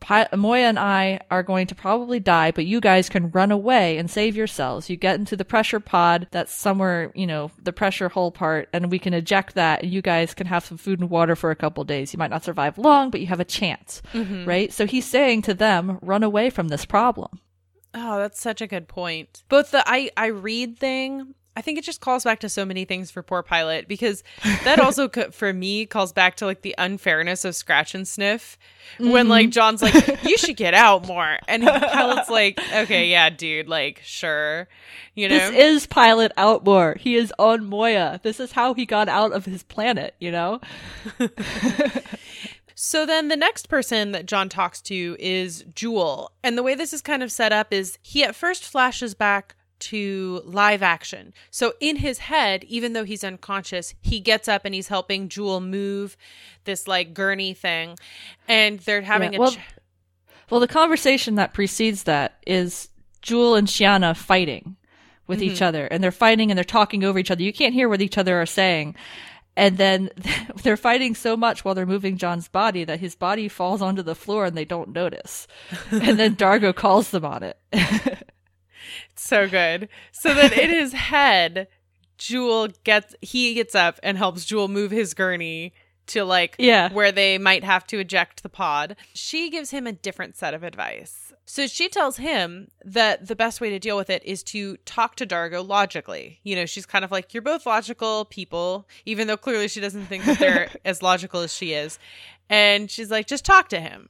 [0.00, 3.98] Pi- Moya and I are going to probably die, but you guys can run away
[3.98, 4.88] and save yourselves.
[4.88, 8.92] You get into the pressure pod that's somewhere, you know, the pressure hull part, and
[8.92, 11.56] we can eject that, and you guys can have some food and water for a
[11.56, 12.12] couple days.
[12.12, 14.44] You might not survive long, but you have a chance, mm-hmm.
[14.44, 14.72] right?
[14.72, 17.40] So he's saying to them, run away from this problem.
[17.92, 19.42] Oh, that's such a good point.
[19.48, 22.84] Both the I I read thing, I think it just calls back to so many
[22.84, 24.22] things for poor pilot because
[24.62, 28.56] that also for me calls back to like the unfairness of scratch and sniff
[28.98, 29.30] when mm-hmm.
[29.30, 34.00] like John's like you should get out more and pilot's like okay yeah dude like
[34.04, 34.68] sure
[35.16, 38.20] you know This is Pilot out more He is on Moya.
[38.22, 40.60] This is how he got out of his planet, you know?
[42.80, 46.30] So then the next person that John talks to is Jool.
[46.44, 49.56] And the way this is kind of set up is he at first flashes back
[49.80, 51.32] to live action.
[51.50, 55.60] So in his head, even though he's unconscious, he gets up and he's helping Jool
[55.60, 56.16] move
[56.64, 57.96] this like gurney thing.
[58.46, 59.58] And they're having Yeah, a well, ch-
[60.50, 62.88] Well, the conversation that precedes that is
[63.22, 64.76] Jool and Chiana fighting
[65.26, 65.64] with each mm-hmm.
[65.64, 67.42] other, and they're fighting and they're talking over each other.
[67.42, 68.94] You can't hear what each other are saying.
[69.58, 70.10] And then
[70.62, 74.14] they're fighting so much while they're moving John's body that his body falls onto the
[74.14, 75.46] floor and they don't notice.
[75.90, 77.58] and then Dargo calls them on it.
[79.18, 79.88] so good.
[80.12, 81.68] So then in his head,
[82.18, 85.72] Jool gets he gets up and helps Jool move his gurney
[86.08, 86.92] to like Yeah.
[86.92, 88.96] where they might have to eject the pod.
[89.12, 91.32] She gives him a different set of advice.
[91.44, 95.16] So she tells him that the best way to deal with it is to talk
[95.16, 96.40] to Dargo logically.
[96.42, 100.06] You know, she's kind of like, you're both logical people, even though clearly she doesn't
[100.06, 101.98] think that they're as logical as she is.
[102.50, 104.08] And she's like, just talk to him.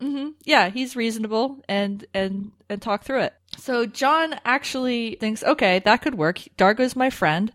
[0.00, 3.34] hmm Yeah, he's reasonable and and and talk through it.
[3.58, 6.38] So John actually thinks, okay, that could work.
[6.56, 7.52] Dargo's my friend.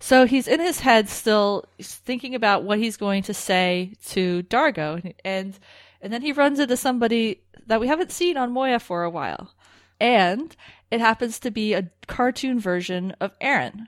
[0.00, 5.14] So he's in his head still thinking about what he's going to say to Dargo
[5.24, 5.58] and
[6.00, 9.54] and then he runs into somebody that we haven't seen on Moya for a while.
[9.98, 10.54] And
[10.90, 13.86] it happens to be a cartoon version of Aeryn,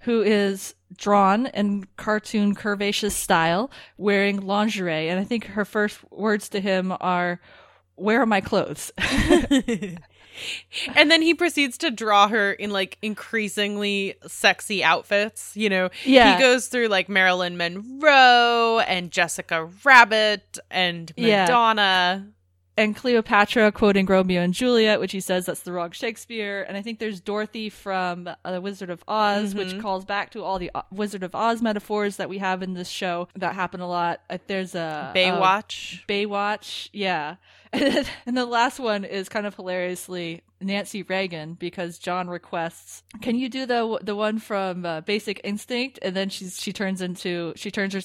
[0.00, 5.08] who is drawn in cartoon curvaceous style, wearing lingerie.
[5.08, 7.40] And I think her first words to him are,
[7.96, 8.92] Where are my clothes?
[10.94, 15.52] And then he proceeds to draw her in like increasingly sexy outfits.
[15.56, 16.34] You know, Yeah.
[16.36, 21.44] he goes through like Marilyn Monroe and Jessica Rabbit and Yeah.
[21.44, 22.28] Madonna.
[22.78, 26.62] and Cleopatra quoting Romeo and Juliet, which he says that's the wrong Shakespeare.
[26.68, 30.44] And I think there's Dorothy from uh, The Wizard of Oz, which calls back to
[30.44, 33.80] all the uh, Wizard of Oz metaphors that we have in this show that happen
[33.80, 34.20] a lot.
[34.28, 36.02] Uh, There's a Baywatch.
[36.02, 37.36] a Baywatch, yeah.
[37.76, 43.36] And, and the last one is kind of hilariously Nancy Reagan because John requests, "Can
[43.36, 47.52] you do the the one from uh, Basic Instinct?" And then she's she turns into
[47.56, 48.00] she turns her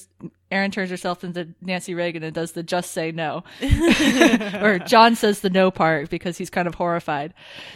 [0.50, 3.42] Aeryn turns herself into Nancy Reagan and does the just say no,
[4.60, 7.32] or John says the no part because he's kind of horrified.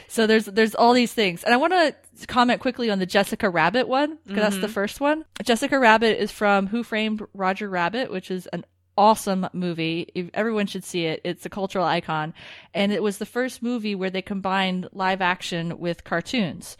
[0.08, 3.48] So there's there's all these things, and I want to comment quickly on the Jessica
[3.48, 5.24] Rabbit one because that's the first one.
[5.42, 8.64] Jessica Rabbit is from Who Framed Roger Rabbit, which is an
[8.96, 10.30] awesome movie.
[10.34, 11.20] Everyone should see it.
[11.24, 12.34] It's a cultural icon.
[12.74, 16.76] And it was the first movie where they combined live action with cartoons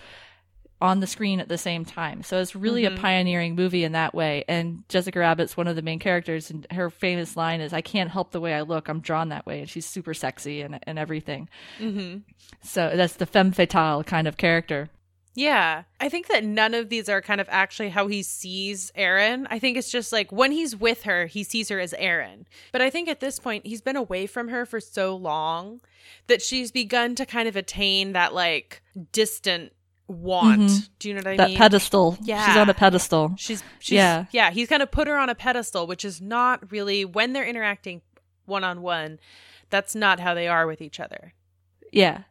[0.79, 2.23] on the screen at the same time.
[2.23, 4.45] So it's really a pioneering movie in that way.
[4.47, 8.11] And Jessica Rabbit's one of the main characters and her famous line is, I can't
[8.11, 8.89] help the way I look.
[8.89, 9.61] I'm drawn that way.
[9.61, 11.49] And she's super sexy and, and everything.
[11.79, 12.19] Mm-hmm.
[12.63, 14.91] So that's the femme fatale kind of character.
[15.37, 15.83] Yeah.
[16.01, 19.47] I think that none of these are kind of actually how he sees Aeryn.
[19.51, 22.47] I think it's just like when he's with her, he sees her as Aeryn.
[22.73, 25.83] But I think at this point, he's been away from her for so long
[26.27, 28.83] that she's begun to kind of attain that like
[29.13, 29.73] distant
[30.09, 30.63] want.
[30.63, 30.89] Mhm.
[31.01, 31.55] Do you know what I that mean?
[31.55, 32.17] That pedestal.
[32.23, 32.47] Yeah.
[32.47, 33.35] She's on a pedestal.
[33.37, 34.25] She's, she's Yeah.
[34.31, 34.51] yeah.
[34.51, 38.01] He's kind of put her on a pedestal, which is not really when they're interacting
[38.47, 39.19] one on one.
[39.69, 41.35] That's not how they are with each other.
[41.93, 42.23] Yeah.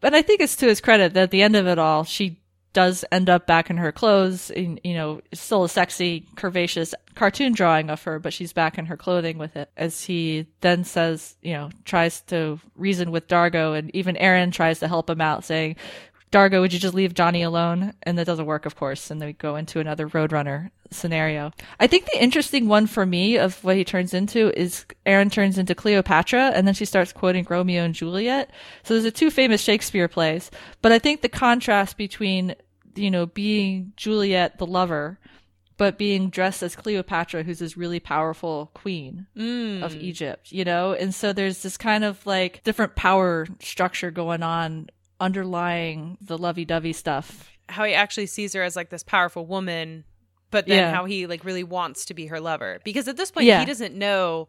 [0.00, 2.40] But I think it's to his credit that at the end of it all, she
[2.74, 4.50] does end up back in her clothes.
[4.50, 8.86] In, you know, still a sexy, curvaceous cartoon drawing of her, but she's back in
[8.86, 9.70] her clothing with it.
[9.78, 14.80] As he then says, you know, tries to reason with Dargo, and even Aeryn tries
[14.80, 15.76] to help him out, saying,
[16.34, 17.94] Dargo, would you just leave Johnny alone?
[18.02, 19.08] And that doesn't work, of course.
[19.08, 21.52] And then we go into another Roadrunner scenario.
[21.78, 25.58] I think the interesting one for me of what he turns into is Aeryn turns
[25.58, 28.50] into Cleopatra and then she starts quoting Romeo and Juliet.
[28.82, 30.50] So there's the two famous Shakespeare plays.
[30.82, 32.56] But I think the contrast between,
[32.96, 35.18] you know, being Juliet, the lover,
[35.76, 40.00] but being dressed as Cleopatra, who's this really powerful queen of mm.
[40.00, 40.92] Egypt, you know?
[40.92, 44.88] And so there's this kind of like different power structure going on
[45.20, 47.50] underlying the lovey dovey stuff.
[47.68, 50.04] How he actually sees her as like this powerful woman,
[50.50, 50.94] but then Yeah.
[50.94, 52.80] how he like really wants to be her lover.
[52.84, 53.60] Because at this point, Yeah.
[53.60, 54.48] he doesn't know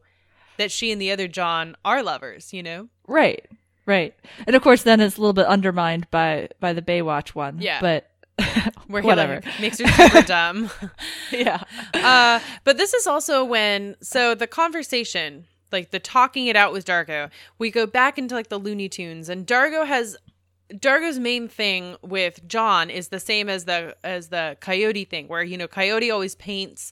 [0.58, 2.90] that she and the other John are lovers, you know?
[3.08, 3.46] Right.
[3.86, 4.16] Right.
[4.46, 7.60] And of course then it's a little bit undermined by by the Baywatch one.
[7.60, 7.80] Yeah.
[7.82, 8.12] But
[8.88, 9.42] Where he whatever.
[9.60, 10.70] makes her super dumb.
[11.32, 11.64] yeah.
[11.94, 16.86] uh, but this is also when so the conversation, like the talking it out with
[16.86, 20.18] Dargo, we go back into like the Looney Tunes, and Dargo has
[20.74, 25.44] Dargo's main thing with John is the same as the as the Coyote thing, where
[25.44, 26.92] you know Coyote always paints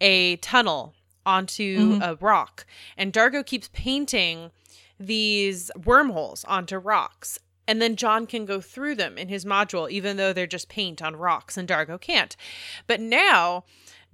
[0.00, 0.94] a tunnel
[1.26, 2.64] onto a rock,
[2.96, 4.50] and Dargo keeps painting
[4.98, 7.38] these wormholes onto rocks.
[7.68, 11.02] And then John can go through them in his module, even though they're just paint
[11.02, 12.34] on rocks, and Dargo can't.
[12.86, 13.64] But now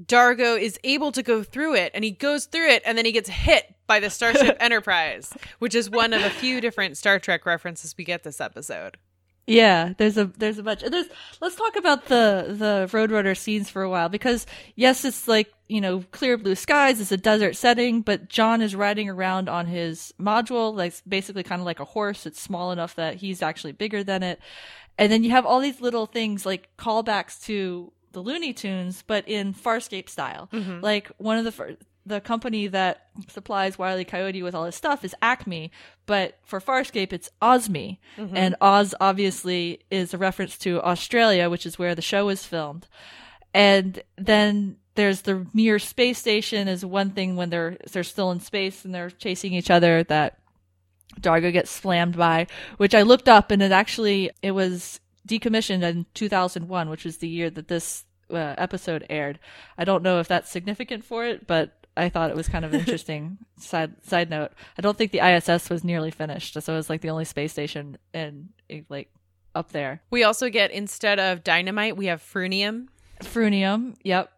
[0.04, 3.12] Dargo is able to go through it, and he goes through it, and then he
[3.12, 7.46] gets hit by the Starship Enterprise, which is one of a few different Star Trek
[7.46, 8.98] references we get this episode.
[9.46, 10.80] Yeah, there's a there's a bunch.
[10.80, 11.06] There's
[11.40, 15.80] let's talk about the the Roadrunner scenes for a while because yes, it's like you
[15.80, 17.00] know clear blue skies.
[17.00, 21.60] It's a desert setting, but John is riding around on his module, like basically kind
[21.60, 22.24] of like a horse.
[22.24, 24.40] It's small enough that he's actually bigger than it.
[24.96, 29.28] And then you have all these little things like callbacks to the Looney Tunes, but
[29.28, 30.48] in Farscape style.
[30.52, 30.80] Mm-hmm.
[30.80, 31.76] Like one of the fir-
[32.06, 34.04] the company that supplies Wile E.
[34.04, 35.70] Coyote with all his stuff is Acme,
[36.06, 37.98] but for Farscape it's Osme,
[38.36, 42.86] and Oz obviously is a reference to Australia, which is where the show is filmed.
[43.54, 48.40] And then there's the Mir space station is one thing when they're they're still in
[48.40, 50.38] space and they're chasing each other that
[51.20, 52.46] Dargo gets slammed by,
[52.76, 57.28] which I looked up and it actually it was decommissioned in 2001, which was the
[57.28, 59.38] year that this uh, episode aired.
[59.78, 62.72] I don't know if that's significant for it, but I thought it was kind of
[62.74, 64.52] an interesting side side note.
[64.76, 67.52] I don't think the ISS was nearly finished, so it was like the only space
[67.52, 68.50] station in
[68.88, 69.10] like
[69.54, 70.02] up there.
[70.10, 72.88] We also get instead of dynamite, we have frunium.
[73.22, 74.32] Frunium, yep,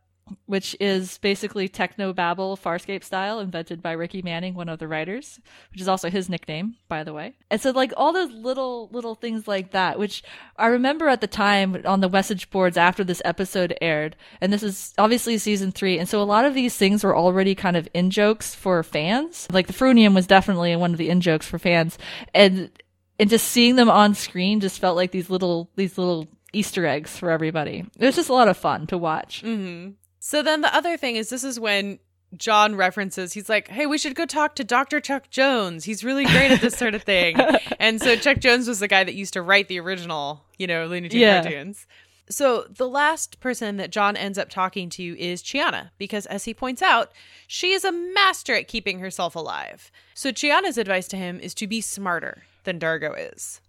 [0.47, 5.41] which is basically techno babble Farscape style, invented by Ricky Manning, one of the writers,
[5.71, 7.35] which is also his nickname, by the way.
[7.51, 10.23] And so, like all those little little things like that, which
[10.57, 14.63] I remember at the time on the message boards after this episode aired, and this
[14.63, 17.89] is obviously season three, and so a lot of these things were already kind of
[17.95, 19.47] in jokes for fans.
[19.53, 21.99] Like the Frunium was definitely one of the in jokes for fans,
[22.35, 22.71] and
[23.19, 27.17] and just seeing them on screen just felt like these little these little Easter eggs
[27.17, 27.85] for everybody.
[27.99, 29.43] It was just a lot of fun to watch.
[29.43, 29.93] Mm-hmm.
[30.27, 32.01] So then the other thing is this is when
[32.37, 34.99] John references, he's like, hey, we should go talk to Dr.
[34.99, 35.85] Chuck Jones.
[35.85, 37.39] He's really great at this sort of thing.
[37.79, 40.87] and so Chuck Jones was the guy that used to write the original, you know,
[40.87, 41.43] Looney Tunes Yeah.
[41.43, 41.87] cartoons.
[42.29, 46.53] So the last person that John ends up talking to is Chiana, because as he
[46.53, 47.13] points out,
[47.47, 49.93] she is a master at keeping herself alive.
[50.15, 53.61] So Chiana's advice to him is to be smarter than Dargo is.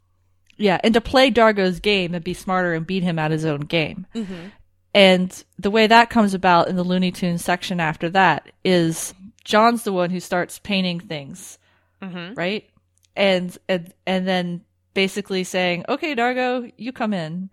[0.55, 3.59] Yeah, and to play Dargo's game and be smarter and beat him at his own
[3.59, 4.07] game.
[4.15, 4.47] Mm-hmm.
[4.97, 9.83] And the way that comes about in the Looney Tunes section after that is John's
[9.83, 11.59] the one who starts painting things,
[12.01, 12.33] mm-hmm.
[12.33, 12.67] right?
[13.15, 14.61] And and and then
[14.95, 17.51] basically saying, "Okay, Dargo, you come in."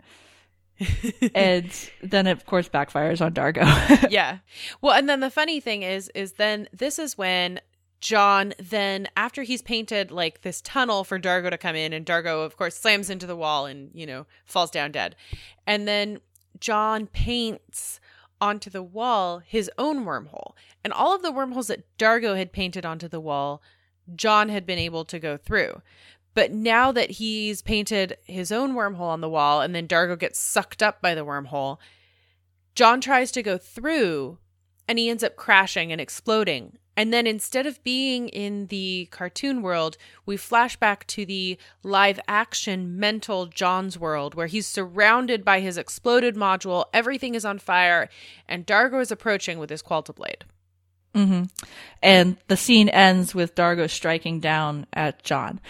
[1.35, 1.71] and
[2.01, 3.63] then it, of course backfires on Dargo.
[4.09, 4.39] yeah.
[4.81, 7.61] Well, and then the funny thing is, is then this is when
[8.01, 12.43] John then after he's painted like this tunnel for Dargo to come in, and Dargo
[12.43, 15.15] of course slams into the wall and you know falls down dead,
[15.67, 16.21] and then
[16.59, 17.99] John paints
[18.41, 22.85] onto the wall his own wormhole, and all of the wormholes that Dargo had painted
[22.85, 23.61] onto the wall,
[24.15, 25.81] John had been able to go through.
[26.33, 30.37] But now that he's painted his own wormhole on the wall, and then Dargo gets
[30.37, 31.77] sucked up by the wormhole,
[32.75, 34.37] John tries to go through
[34.87, 36.77] and he ends up crashing and exploding.
[36.97, 42.19] And then instead of being in the cartoon world, we flash back to the live
[42.27, 48.09] action mental John's world where he's surrounded by his exploded module, everything is on fire,
[48.47, 50.45] and Dargo is approaching with his Qualta blade.
[51.15, 51.43] Mm-hmm.
[52.03, 55.61] and the scene ends with Dargo striking down at John.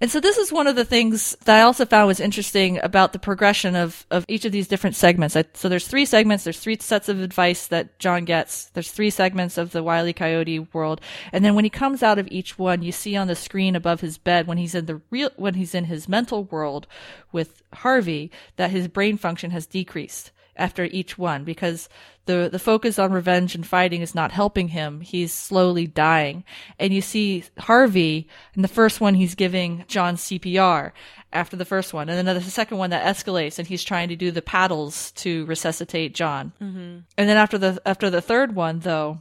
[0.00, 3.12] And so this is one of the things that I also found was interesting about
[3.12, 5.36] the progression of, of each of these different segments.
[5.36, 8.70] I, so there's three segments, there's three sets of advice that John gets.
[8.70, 10.14] There's three segments of the Wile E.
[10.14, 11.00] Coyote world.
[11.30, 14.00] And then when he comes out of each one, you see on the screen above
[14.00, 16.86] his bed when he's in the real, when he's in his mental world
[17.32, 21.88] with Harvey, that his brain function has decreased after each one because
[22.26, 25.00] the the focus on revenge and fighting is not helping him.
[25.00, 26.44] He's slowly dying.
[26.78, 30.92] And you see Harvey in the first one he's giving John CPR
[31.32, 32.08] after the first one.
[32.08, 35.44] And then the second one that escalates and he's trying to do the paddles to
[35.46, 36.52] resuscitate John.
[36.60, 36.98] Mm-hmm.
[37.16, 39.20] And then after the after the third one though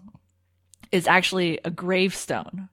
[0.92, 2.70] is actually a gravestone,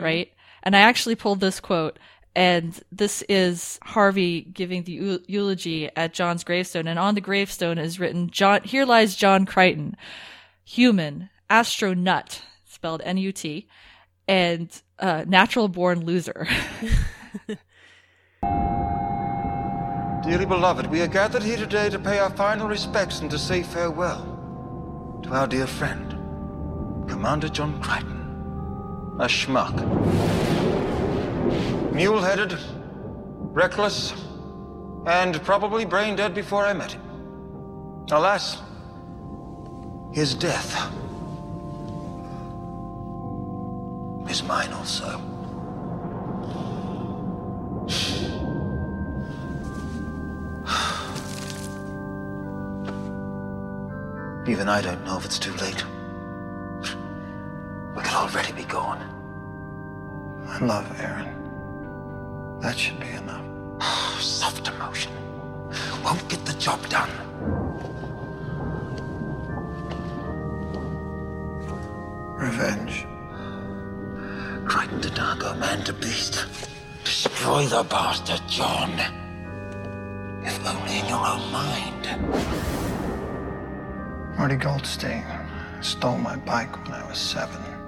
[0.00, 0.32] right?
[0.62, 1.98] And I actually pulled this quote
[2.36, 6.86] and this is Harvey giving the eu- eulogy at John's gravestone.
[6.86, 9.96] And on the gravestone is written, John, here lies John Crichton,
[10.64, 13.66] human, astronut, spelled N-U-T,
[14.28, 16.46] and uh, natural born loser.
[20.22, 23.62] Dearly beloved, we are gathered here today to pay our final respects and to say
[23.62, 26.10] farewell to our dear friend,
[27.08, 28.18] Commander John Crichton.
[29.18, 30.59] A schmuck.
[31.92, 32.56] Mule headed,
[33.52, 34.14] reckless,
[35.06, 37.02] and probably brain dead before I met him.
[38.10, 38.56] Alas,
[40.12, 40.90] his death
[44.28, 45.20] is mine also.
[54.48, 55.84] Even I don't know if it's too late.
[57.96, 59.19] We could already be gone.
[60.60, 62.60] Love Aeryn.
[62.60, 63.46] That should be enough.
[64.20, 65.10] Soft emotion
[66.04, 67.10] won't get the job done.
[72.36, 73.06] Revenge.
[74.68, 76.44] Crichton to Dargo, man to beast.
[77.04, 78.90] Destroy the bastard, John.
[80.44, 82.06] If only in your own mind.
[84.36, 85.24] Marty Goldstein
[85.80, 87.79] stole my bike when I was seven.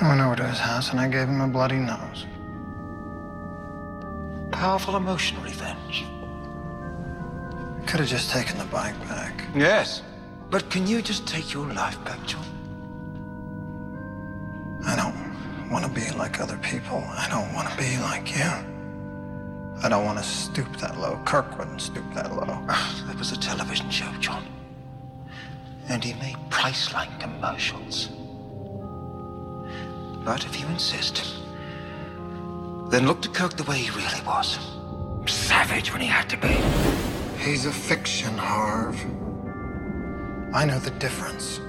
[0.00, 2.24] I went over to his house and I gave him a bloody nose.
[4.52, 6.04] Powerful emotion, revenge.
[7.86, 9.44] Could have just taken the bike back.
[9.56, 10.02] Yes.
[10.50, 12.44] But can you just take your life back, John?
[14.86, 16.98] I don't want to be like other people.
[16.98, 18.50] I don't want to be like you.
[19.82, 21.20] I don't want to stoop that low.
[21.24, 22.64] Kirk wouldn't stoop that low.
[22.68, 24.46] Ah, that was a television show, John.
[25.88, 28.10] And he made Priceline commercials.
[30.28, 31.24] But if you insist,
[32.90, 34.58] then look to Kirk the way he really was.
[35.24, 36.54] Savage when he had to be.
[37.42, 38.94] He's a fiction, Harv.
[40.52, 41.60] I know the difference.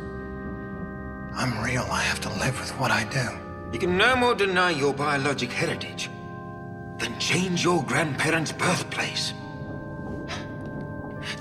[1.37, 1.87] I'm real.
[1.89, 3.29] I have to live with what I do.
[3.71, 6.09] You can no more deny your biologic heritage
[6.97, 9.33] than change your grandparents' birthplace.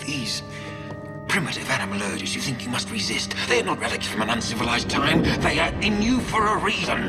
[0.07, 0.45] These
[1.29, 5.23] primitive animal urges you think you must resist, they're not relics from an uncivilized time.
[5.41, 7.09] They are in you for a reason.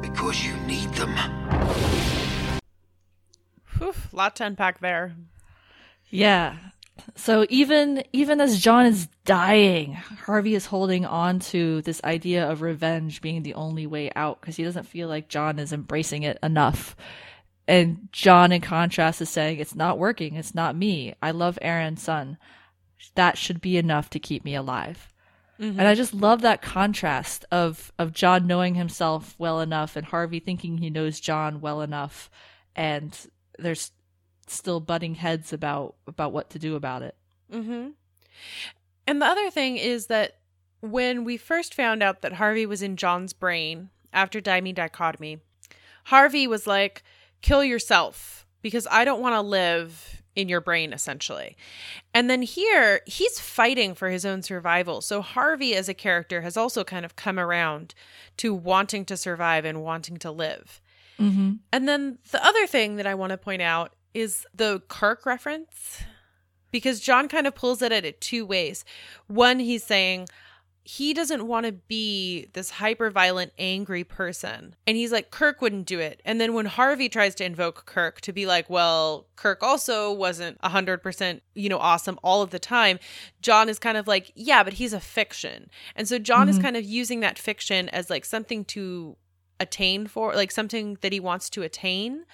[0.00, 1.14] Because you need them.
[3.78, 5.14] Whew, lot to unpack there.
[6.08, 6.56] Yeah.
[7.14, 12.62] So even even as John is dying, Harvey is holding on to this idea of
[12.62, 16.38] revenge being the only way out because he doesn't feel like John is embracing it
[16.42, 16.96] enough.
[17.68, 20.36] And John, in contrast, is saying, It's not working.
[20.36, 21.14] It's not me.
[21.20, 22.38] I love Aeryn's son.
[23.14, 25.12] That should be enough to keep me alive.
[25.58, 30.38] And I just love that contrast of, of John knowing himself well enough and Harvey
[30.38, 32.30] thinking he knows John well enough.
[32.74, 33.18] And
[33.58, 33.90] there's
[34.46, 37.16] still butting heads about, about what to do about it.
[37.50, 37.88] Mm-hmm.
[39.06, 40.36] And the other thing is that
[40.80, 45.38] when we first found out that Harvey was in John's brain after Die Me, Dichotomy,
[46.04, 47.02] Harvey was like,
[47.46, 51.56] kill yourself because I don't want to live in your brain, essentially.
[52.12, 55.00] And then here, he's fighting for his own survival.
[55.00, 57.94] So Harvey, as a character, has also kind of come around
[58.38, 60.80] to wanting to survive and wanting to live.
[61.20, 61.52] Mm-hmm.
[61.72, 66.02] And then the other thing that I want to point out is the Kirk reference
[66.72, 68.84] because John kind of pulls it at it two ways.
[69.28, 70.28] One, he's saying
[70.88, 74.76] he doesn't want to be this hyper violent, angry person.
[74.86, 76.22] And he's like, Kirk wouldn't do it.
[76.24, 80.60] And then when Harvey tries to invoke Kirk to be like, well, Kirk also wasn't
[80.60, 83.00] 100%, you know, awesome all of the time,
[83.42, 85.70] John is kind of like, yeah, but he's a fiction.
[85.96, 86.66] And so John is mm-hmm.
[86.66, 89.16] kind of using that fiction as like something to
[89.58, 92.26] attain for, like something that he wants to attain.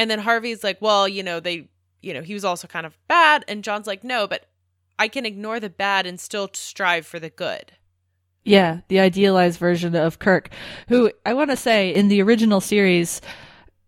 [0.00, 1.68] And then Harvey's like, well, you know, they,
[2.02, 3.44] you know, he was also kind of bad.
[3.46, 4.46] And John's like, no, but
[4.98, 7.70] I can ignore the bad and still strive for the good.
[8.44, 10.50] Yeah, the idealized version of Kirk,
[10.88, 13.20] who I want to say in the original series,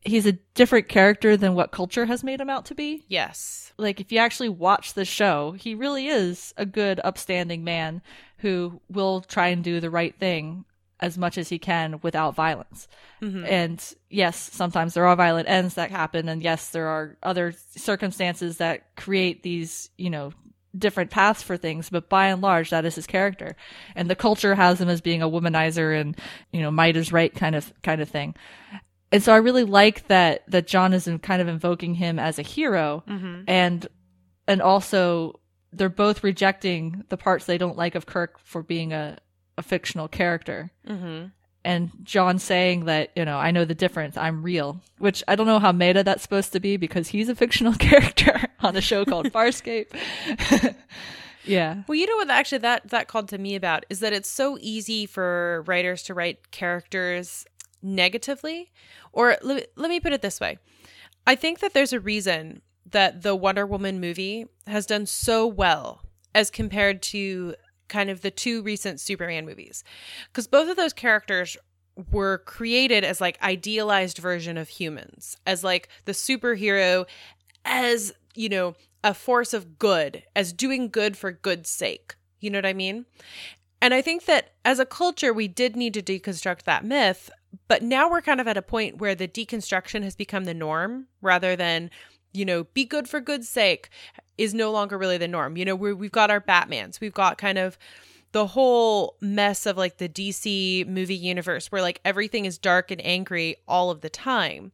[0.00, 3.04] he's a different character than what culture has made him out to be.
[3.08, 3.72] Yes.
[3.76, 8.00] Like, if you actually watch the show, he really is a good, upstanding man
[8.38, 10.64] who will try and do the right thing
[11.00, 12.88] as much as he can without violence.
[13.20, 13.44] Mm-hmm.
[13.44, 18.56] And yes, sometimes there are violent ends that happen, and yes, there are other circumstances
[18.56, 20.32] that create these, you know,
[20.78, 23.56] different paths for things, but by and large, that is his character.
[23.94, 26.16] And the culture has him as being a womanizer and,
[26.52, 28.34] you know, might is right kind of, kind of thing.
[29.12, 32.42] And so I really like that, that John is kind of invoking him as a
[32.42, 33.04] hero
[33.46, 33.86] and,
[34.48, 35.40] and also
[35.72, 39.18] they're both rejecting the parts they don't like of Kirk for being a,
[39.58, 40.70] a fictional character.
[40.88, 41.26] Mm-hmm.
[41.66, 44.16] And John saying that, you know, I know the difference.
[44.16, 47.34] I'm real, which I don't know how meta that's supposed to be because he's a
[47.34, 49.88] fictional character on a show called Farscape.
[51.44, 51.82] yeah.
[51.88, 54.56] Well, you know what actually that that called to me about is that it's so
[54.60, 57.44] easy for writers to write characters
[57.82, 58.70] negatively.
[59.12, 60.58] Or let, let me put it this way.
[61.26, 66.02] I think that there's a reason that the Wonder Woman movie has done so well
[66.32, 67.56] as compared to
[67.88, 69.84] kind of the two recent Superman movies.
[70.32, 71.56] Cuz both of those characters
[72.10, 77.06] were created as like idealized version of humans, as like the superhero
[77.64, 82.16] as, you know, a force of good, as doing good for good's sake.
[82.40, 83.06] You know what I mean?
[83.80, 87.30] And I think that as a culture, we did need to deconstruct that myth.
[87.68, 91.06] But now we're kind of at a point where the deconstruction has become the norm
[91.20, 91.90] rather than,
[92.36, 93.88] you know, be good for good's sake
[94.38, 95.56] is no longer really the norm.
[95.56, 97.78] You know, we we've got our Batmans, we've got kind of
[98.32, 103.00] the whole mess of like the DC movie universe where like everything is dark and
[103.04, 104.72] angry all of the time.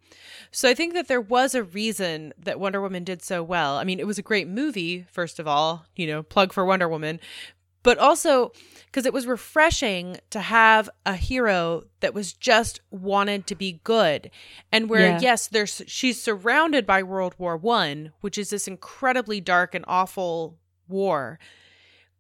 [0.51, 3.77] So I think that there was a reason that Wonder Woman did so well.
[3.77, 6.89] I mean, it was a great movie, first of all, you know, plug for Wonder
[6.89, 7.21] Woman,
[7.83, 8.53] but also
[8.87, 14.31] because it was refreshing to have a hero that was just wanted to be good
[14.71, 15.21] and where Yeah.
[15.21, 20.59] yes there's she's surrounded by world war one which is this incredibly dark and awful
[20.89, 21.39] war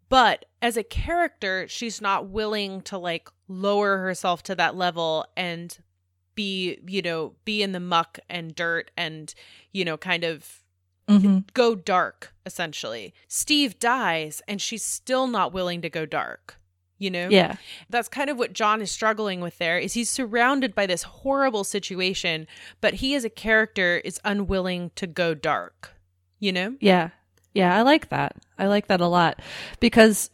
[0.08, 5.78] but as a character she's not willing to like lower herself to that level and
[6.34, 9.34] be you know be in the muck and dirt and
[9.72, 10.61] you know kind of
[11.08, 16.56] hmm go dark essentially steve dies and she's still not willing to go dark
[16.98, 17.56] you know Yeah.
[17.90, 21.64] that's kind of what john is struggling with there is he's surrounded by this horrible
[21.64, 22.46] situation
[22.80, 25.94] but he as a character is unwilling to go dark
[26.38, 27.10] you know Yeah.
[27.54, 28.34] Yeah, I like that.
[28.58, 29.38] I like that a lot
[29.78, 30.30] because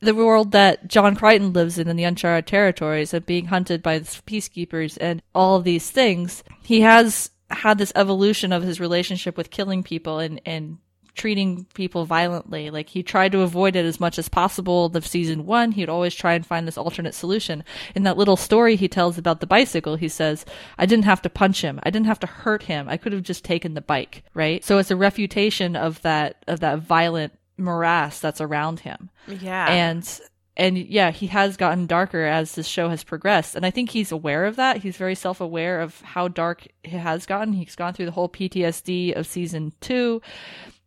[0.00, 3.98] the world that John Crichton lives in in the uncharted territories of being hunted by
[3.98, 9.50] the peacekeepers and all these things, he has had this evolution of his relationship with
[9.50, 10.78] killing people and, and
[11.14, 12.70] treating people violently.
[12.70, 14.88] Like he tried to avoid it as much as possible.
[14.88, 17.64] The season one, he'd always try and find this alternate solution.
[17.94, 20.44] In that little story he tells about the bicycle, he says,
[20.78, 21.80] I didn't have to punch him.
[21.82, 22.88] I didn't have to hurt him.
[22.88, 24.64] I could have just taken the bike, right?
[24.64, 29.10] So it's a refutation of that, of that violent morass that's around him.
[29.28, 30.20] yeah And,
[30.56, 33.56] and yeah, he has gotten darker as this show has progressed.
[33.56, 34.78] And I think he's aware of that.
[34.78, 37.52] He's very self aware of how dark it has gotten.
[37.52, 40.22] He's gone through the whole PTSD of season two.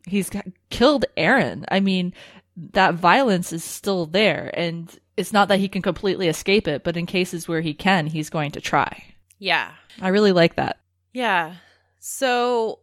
[0.05, 0.31] He's
[0.69, 1.65] killed Aeryn.
[1.69, 2.13] I mean,
[2.55, 4.51] that violence is still there.
[4.53, 8.07] And it's not that he can completely escape it, but in cases where he can,
[8.07, 9.03] he's going to try.
[9.37, 10.79] yeah I really like that.
[11.11, 11.55] Yeah.
[11.99, 12.79] So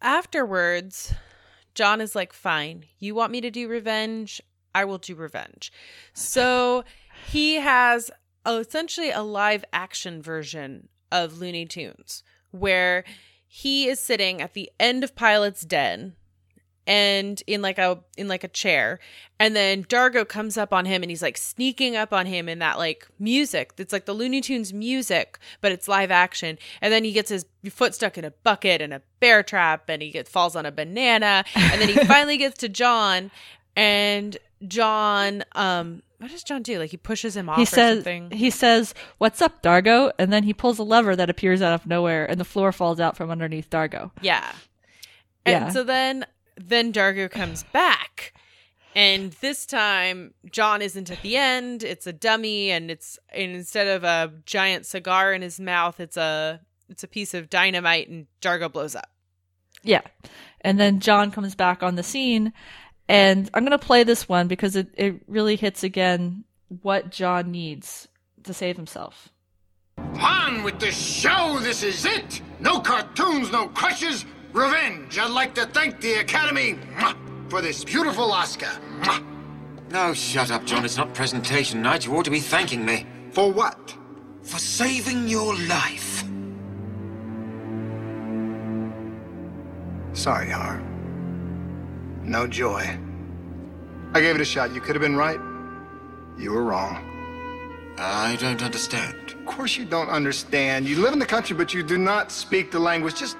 [0.00, 1.12] afterwards,
[1.74, 4.40] John is like, fine, you want me to do revenge?
[4.74, 5.72] I will do revenge.
[6.12, 6.84] So
[7.30, 8.10] he has
[8.46, 13.04] essentially a live action version of Looney Tunes where
[13.46, 16.14] he is sitting at the end of Pilot's Den
[16.86, 18.98] and in like a in like a chair.
[19.38, 22.58] And then Dargo comes up on him and he's like sneaking up on him in
[22.58, 23.76] that like music.
[23.76, 26.58] That's like the Looney Tunes music but it's live action.
[26.80, 30.02] And then he gets his foot stuck in a bucket and a bear trap and
[30.02, 31.44] he gets falls on a banana.
[31.54, 33.30] And then he finally gets to John
[33.76, 34.36] and
[34.68, 38.30] John um what does John do like he pushes him off he or says something
[38.30, 41.86] he says what's up dargo and then he pulls a lever that appears out of
[41.86, 44.52] nowhere and the floor falls out from underneath dargo Yeah.
[45.44, 45.68] And Yeah.
[45.70, 46.24] so then
[46.56, 48.32] then Dargo comes back.
[48.96, 51.82] And this time John isn't at the end.
[51.82, 56.16] It's a dummy and it's and instead of a giant cigar in his mouth, it's
[56.16, 59.10] a it's a piece of dynamite and Dargo blows up.
[59.82, 60.00] yeah
[60.60, 62.52] and then john comes back on the scene
[63.08, 66.44] and i'm going to play this one because it, it really hits again
[66.82, 68.08] what john needs
[68.42, 69.28] to save himself
[69.98, 72.42] On with the show, this is it!
[72.60, 75.18] No cartoons, no crushes, revenge!
[75.18, 76.78] I'd like to thank the Academy
[77.48, 78.70] for this beautiful Oscar.
[79.00, 79.22] Mwah.
[79.90, 80.84] No, shut up, John.
[80.84, 82.04] It's not presentation night.
[82.06, 83.94] You ought to be thanking me For what?
[84.42, 86.24] for saving your life.
[90.12, 90.82] Sorry, Har.
[92.24, 92.98] No joy.
[94.14, 94.74] I gave it a shot.
[94.74, 95.38] You could have been right.
[96.38, 97.94] You were wrong.
[97.98, 99.34] I don't understand.
[99.38, 100.88] Of course you don't understand.
[100.88, 103.16] You live in the country, but you do not speak the language.
[103.16, 103.36] Just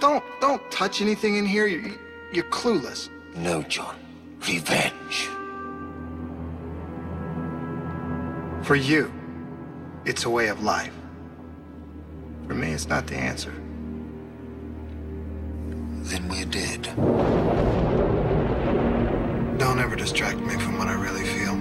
[0.00, 1.66] don't don't touch anything in here.
[1.66, 1.98] You,
[2.32, 3.08] you're clueless.
[3.34, 3.96] No, John.
[4.46, 5.28] Revenge.
[8.62, 9.12] For you,
[10.04, 10.92] it's a way of life.
[12.46, 13.52] For me, it's not the answer.
[16.02, 17.85] Then we're dead.
[19.58, 21.54] Don't ever distract me from what I really feel.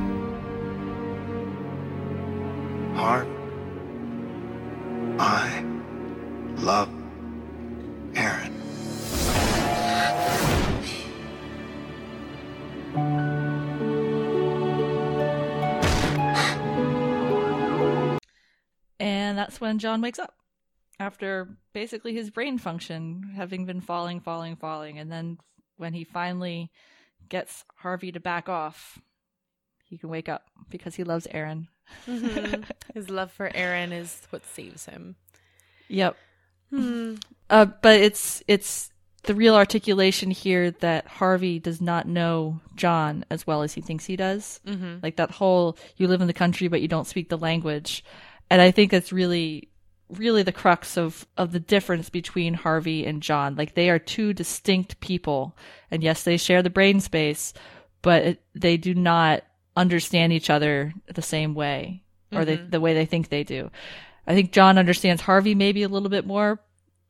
[2.96, 3.28] Harv,
[5.18, 5.64] I
[6.58, 6.90] love
[8.14, 8.52] Aeryn.
[19.00, 20.34] And that's when John wakes up
[21.00, 25.00] after basically his brain function having been falling, falling, falling.
[25.00, 25.38] And then
[25.78, 26.72] when he finally
[27.30, 29.00] gets Harvey to back off,
[29.86, 31.68] he can wake up because he loves Aeryn.
[32.08, 32.66] Mhm.
[32.94, 35.16] His love for Aeryn is what saves him.
[35.88, 36.18] Yep.
[36.72, 37.16] Hmm.
[37.50, 38.92] Uh, but it's it's
[39.24, 44.06] the real articulation here that Harvey does not know John as well as he thinks
[44.06, 44.60] he does.
[44.66, 45.02] Mhm.
[45.04, 48.04] Like that whole you live in the country but you don't speak the language,
[48.50, 49.70] and I think that's really
[50.10, 53.56] really the crux of of the difference between Harvey and John.
[53.56, 55.56] Like they are two distinct people,
[55.90, 57.54] and yes, they share the brain space,
[58.02, 59.44] but it, they do not
[59.76, 62.02] understand each other the same way
[62.32, 63.72] or they, the way they think they do.
[64.28, 66.60] I think John understands Harvey maybe a little bit more,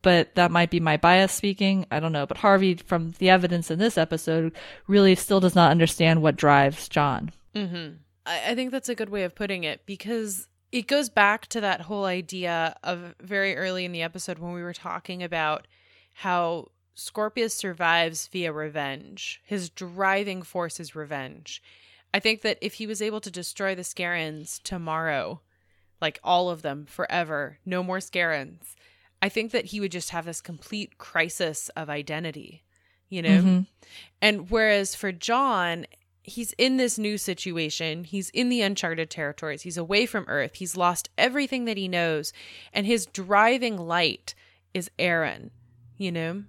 [0.02, 1.86] but that might be my bias speaking.
[1.90, 2.26] I don't know.
[2.26, 4.52] But Harvey, from the evidence in this episode,
[4.86, 7.32] really still does not understand what drives John.
[7.54, 7.96] Mm-hmm.
[8.26, 11.60] I, I think that's a good way of putting it because it goes back to
[11.60, 15.66] that whole idea of very early in the episode when we were talking about
[16.14, 19.40] how Scorpius survives via revenge.
[19.44, 21.62] His driving force is revenge.
[22.12, 25.40] I think that if he was able to destroy the Scarrans tomorrow,
[26.00, 28.74] like all of them forever, no more Scarrans,
[29.20, 32.64] I think that he would just have this complete crisis of identity,
[33.08, 33.28] you know?
[33.28, 33.60] Mm-hmm.
[34.22, 35.86] And whereas for John,
[36.26, 40.76] he's in this new situation, he's in the uncharted territories, he's away from Earth, he's
[40.76, 42.32] lost everything that he knows,
[42.72, 44.34] and his driving light
[44.74, 45.50] is Aeryn,
[45.96, 46.42] you know?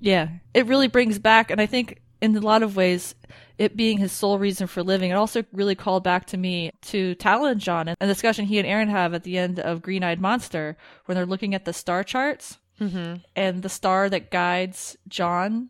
[0.00, 3.14] Yeah, it really brings back, and I think in a lot of ways,
[3.58, 7.14] it being his sole reason for living, it also really called back to me to
[7.16, 10.20] Talyn John and the discussion he and Aeryn have at the end of Green Eyed
[10.20, 13.16] Monster when they're looking at the star charts mm-hmm.
[13.36, 15.68] and the star that guides John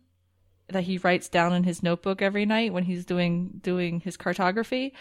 [0.69, 4.95] that he writes down in his notebook every night when he's doing doing his cartography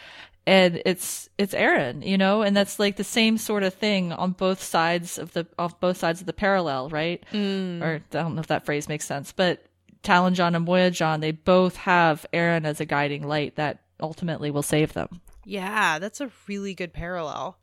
[0.46, 4.32] and it's it's Aeryn you know and that's like the same sort of thing on
[4.32, 8.42] both sides of the off both sides of the parallel right or I don't know
[8.42, 9.64] if that phrase makes sense but
[10.04, 14.50] Talyn John and Moya John they both have Aeryn as a guiding light that ultimately
[14.52, 17.58] will save them Yeah, that's a really good parallel.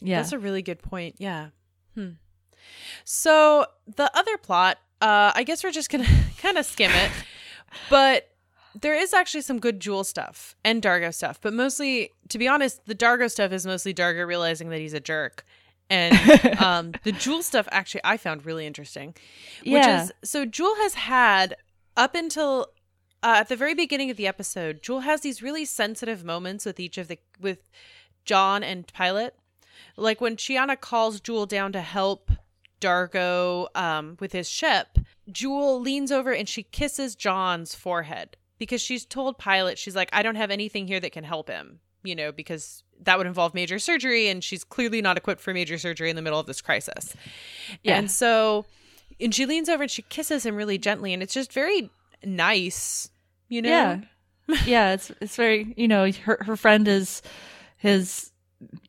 [0.00, 1.16] yeah That's a really good point.
[1.18, 1.48] Yeah.
[1.94, 2.10] Hmm.
[3.04, 6.06] So the other plot, uh, I guess we're just gonna
[6.38, 7.10] kind of skim it,
[7.90, 8.28] but
[8.80, 12.84] there is actually some good Jool stuff and Dargo stuff, but mostly, to be honest,
[12.86, 15.44] the Dargo stuff is mostly Dargo realizing that he's a jerk.
[15.88, 16.14] And
[16.60, 19.14] um, the Jool stuff actually I found really interesting.
[19.60, 20.04] Which Yeah.
[20.04, 21.56] is so Jool has had
[21.96, 22.66] up until
[23.22, 26.78] uh, at the very beginning of the episode, Jool has these really sensitive moments with
[26.78, 27.70] each of the with
[28.24, 29.36] John and Pilot.
[29.96, 32.30] Like when Chiana calls Jool down to help
[32.80, 34.98] Dargo um, with his ship,
[35.30, 40.22] Jool leans over and she kisses John's forehead because she's told Pilot, she's like, I
[40.22, 43.78] don't have anything here that can help him, you know, because that would involve major
[43.78, 47.14] surgery and she's clearly not equipped for major surgery in the middle of this crisis.
[47.82, 47.98] Yeah.
[47.98, 48.66] And so,
[49.20, 51.90] and she leans over and she kisses him really gently and it's just very
[52.24, 53.10] nice,
[53.48, 53.68] you know?
[53.68, 54.00] Yeah.
[54.64, 57.20] yeah, it's it's very you know, her her friend is
[57.78, 58.32] has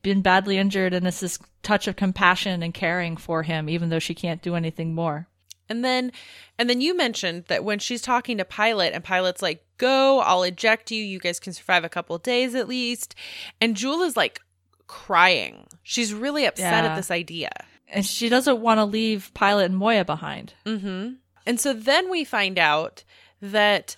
[0.02, 3.98] been badly injured and it's this touch of compassion and caring for him even though
[3.98, 5.26] she can't do anything more.
[5.68, 6.12] And then
[6.58, 10.42] and then you mentioned that when she's talking to Pilot and Pilot's like, "Go, I'll
[10.42, 11.02] eject you.
[11.04, 13.14] You guys can survive a couple of days at least."
[13.60, 14.40] And Jool is like
[14.86, 15.66] crying.
[15.82, 16.90] She's really upset Yeah.
[16.92, 17.50] at this idea.
[17.86, 20.54] And she doesn't want to leave Pilot and Moya behind.
[20.66, 21.14] Mm-hmm.
[21.46, 23.04] And so then we find out
[23.40, 23.96] that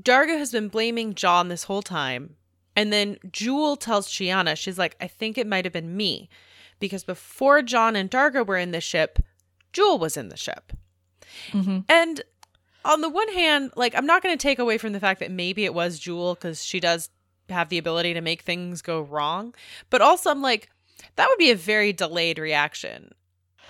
[0.00, 2.36] Dargo has been blaming John this whole time.
[2.76, 6.28] And then Jool tells Chiana, she's like, I think it might have been me.
[6.80, 9.18] Because before John and Dargo were in the ship,
[9.72, 10.72] Jool was in the ship.
[11.50, 11.84] Mhm.
[11.88, 12.22] And
[12.84, 15.30] on the one hand, like I'm not going to take away from the fact that
[15.30, 17.10] maybe it was Jool because she does
[17.48, 19.54] have the ability to make things go wrong,
[19.90, 20.70] but also I'm like
[21.16, 23.12] that would be a very delayed reaction.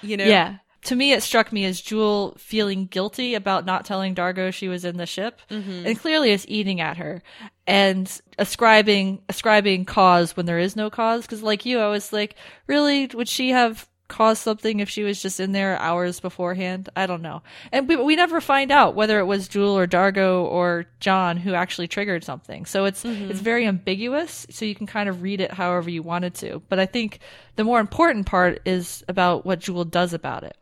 [0.03, 0.25] You know?
[0.25, 0.57] Yeah.
[0.85, 4.85] To me, it struck me as Jool feeling guilty about not telling Dargo she was
[4.85, 5.87] in the ship, Mm-hmm.
[5.87, 7.23] and clearly is eating at her
[7.67, 11.23] and ascribing ascribing cause when there is no cause.
[11.23, 15.23] Because, like you, I was like, really, would she have caused something if she was
[15.23, 16.91] just in there hours beforehand?
[16.95, 20.45] I don't know, and we we never find out whether it was Jool or Dargo
[20.45, 22.67] or John who actually triggered something.
[22.67, 24.47] So it's it's very ambiguous.
[24.51, 26.61] So you can kind of read it however you wanted to.
[26.69, 27.21] But I think
[27.57, 30.57] the more important part is about what Jool does about it.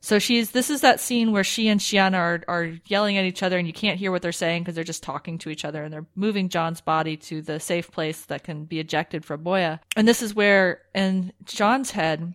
[0.00, 3.42] So she's this is that scene where she and Chiana are are yelling at each
[3.42, 5.82] other and you can't hear what they're saying because they're just talking to each other
[5.82, 9.80] and they're moving John's body to the safe place that can be ejected from Moya.
[9.96, 12.34] And this is where in John's head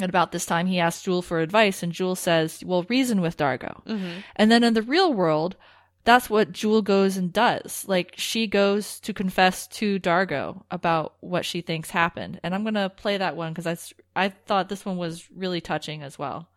[0.00, 3.36] at about this time he asks Jool for advice and Jool says, "Well, reason with
[3.36, 4.20] Dargo." Mm-hmm.
[4.36, 5.56] And then in the real world,
[6.04, 7.84] that's what Jool goes and does.
[7.86, 12.40] Like she goes to confess to Dargo about what she thinks happened.
[12.42, 13.76] And I'm going to play that one cuz I
[14.16, 16.48] I thought this one was really touching as well.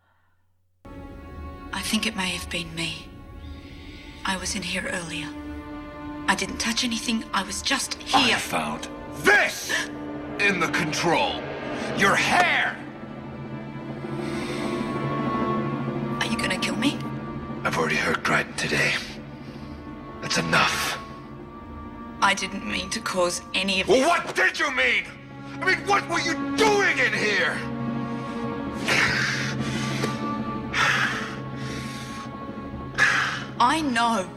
[1.74, 3.08] I think it may have been me.
[4.24, 5.26] I was in here earlier.
[6.28, 7.24] I didn't touch anything.
[7.34, 8.36] I was just here.
[8.36, 8.88] I found
[9.24, 9.72] this
[10.38, 11.42] in the control.
[11.98, 12.76] Your hair.
[16.20, 16.96] Are you gonna kill me?
[17.64, 18.92] I've already hurt Crichton today.
[20.22, 20.96] That's enough.
[22.22, 25.06] I didn't mean to cause any of Well, what did you mean?
[25.60, 27.58] I mean, what were you doing in here?
[33.58, 34.28] I know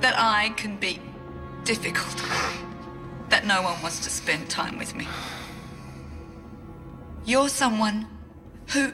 [0.00, 1.00] that I can be
[1.64, 2.16] difficult.
[3.28, 5.08] That no one wants to spend time with me.
[7.24, 8.06] You're someone
[8.68, 8.92] who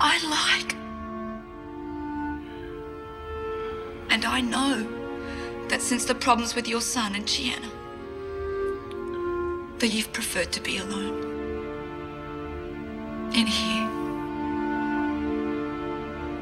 [0.00, 0.74] I like.
[4.10, 4.86] And I know
[5.68, 7.70] that since the problems with your son and Chiana,
[9.78, 11.28] that you've preferred to be alone.
[13.34, 13.99] In here.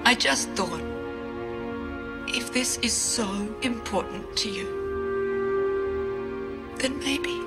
[0.08, 0.80] I just thought,
[2.28, 3.28] if this is so
[3.60, 4.66] important to you,
[6.78, 7.42] then maybe,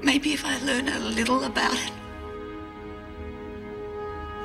[0.00, 1.92] maybe if I learn a little about it,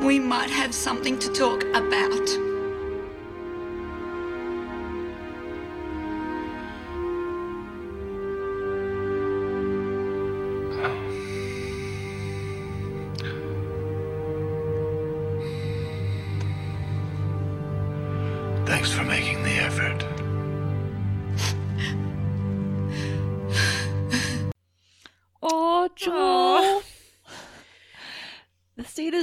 [0.03, 2.50] we might have something to talk about.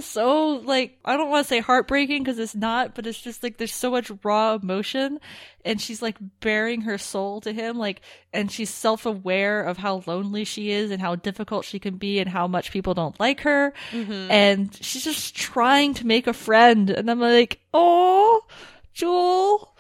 [0.09, 3.59] So like I don't want to say heartbreaking because it's not, but it's just like
[3.59, 5.21] there's so much raw emotion,
[5.65, 8.01] and she's like bearing her soul to him, like,
[8.33, 12.19] and she's self aware of how lonely she is and how difficult she can be
[12.19, 14.31] and how much people don't like her, mm-hmm.
[14.31, 18.47] and she's just trying to make a friend, and I'm like, oh,
[18.95, 19.77] Jool,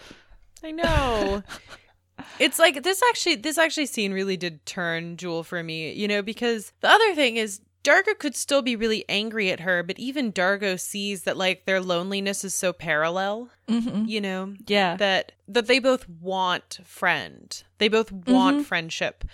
[0.62, 1.42] I know.
[2.38, 6.20] it's like this actually this actually scene really did turn Jool for me, you know,
[6.20, 10.32] because the other thing is Dargo could still be really angry at her, but even
[10.32, 14.04] Dargo sees that like their loneliness is so parallel, Mm-hmm.
[14.06, 14.96] you know, Yeah.
[14.96, 17.62] that that they both want friend.
[17.78, 19.24] They both want friendship.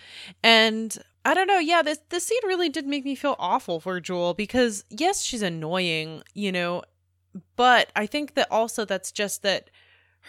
[0.42, 3.98] And I don't know, yeah, this this scene really did make me feel awful for
[4.00, 6.82] Jool because yes, she's annoying, you know,
[7.57, 9.70] but I think that also that's just that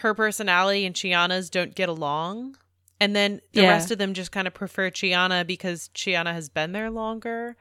[0.00, 2.56] her personality and Chiana's don't get along.
[3.00, 3.68] And then the Yeah.
[3.70, 7.56] rest of them just kind of prefer Chiana because Chiana has been there longer.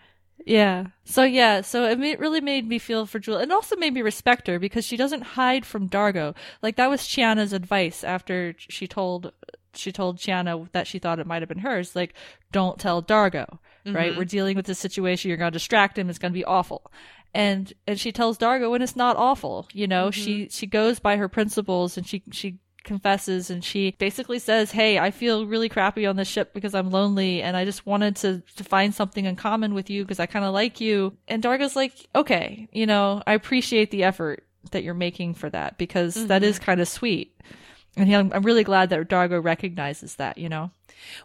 [0.45, 0.87] Yeah.
[1.05, 4.01] So yeah, so it ma- really made me feel for Jool, and also made me
[4.01, 6.35] respect her because she doesn't hide from Dargo.
[6.61, 9.31] Like that was Chiana's advice after she told
[9.77, 11.95] she told Chiana that she thought it might have been hers.
[11.95, 12.13] Like,
[12.51, 13.59] don't tell Dargo.
[13.85, 14.09] Right?
[14.09, 14.17] Mm-hmm.
[14.17, 15.29] We're dealing with this situation.
[15.29, 16.09] You're going to distract him.
[16.09, 16.91] It's going to be awful.
[17.35, 19.67] And and she tells Dargo, and it's not awful.
[19.73, 20.21] You know, mm-hmm.
[20.21, 24.97] she she goes by her principles, and she she confesses and she basically says, Hey,
[24.97, 28.41] I feel really crappy on this ship because I'm lonely and I just wanted to,
[28.55, 31.17] to find something in common with you because I kind of like you.
[31.27, 35.77] And Dargo's like, okay, you know, I appreciate the effort that you're making for that
[35.77, 36.49] because that mm-hmm.
[36.49, 37.35] is kind of sweet.
[37.97, 40.71] And he, I'm, I'm really glad that Dargo recognizes that, you know?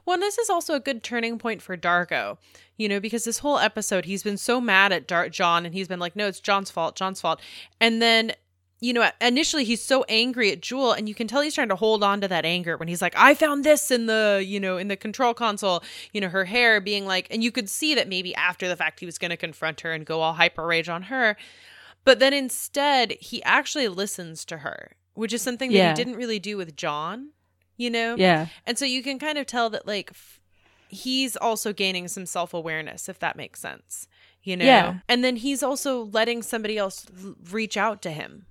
[0.05, 2.39] Well, and this is also a good turning point for Dargo,
[2.77, 5.89] you know, because this whole episode he's been so mad at Dar- John and he's
[5.89, 7.41] been like, no, it's John's fault, John's fault.
[7.81, 8.33] And then,
[8.81, 11.76] you know, initially he's so angry at Jool and you can tell he's trying to
[11.76, 14.78] hold on to that anger when he's like, I found this in the, you know,
[14.78, 18.09] in the control console, you know, her hair being like, and you could see that
[18.09, 20.89] maybe after the fact he was going to confront her and go all hyper rage
[20.89, 21.37] on her.
[22.05, 25.89] But then instead, he actually listens to her, which is something that Yeah.
[25.91, 27.33] he didn't really do with John,
[27.76, 28.16] you know?
[28.16, 28.47] Yeah.
[28.66, 30.41] And so you can kind of tell that, like, f-
[30.89, 34.09] he's also gaining some self awareness, if that makes sense,
[34.43, 34.64] you know?
[34.64, 35.01] Yeah.
[35.07, 37.05] And then he's also letting somebody else
[37.51, 38.47] reach out to him,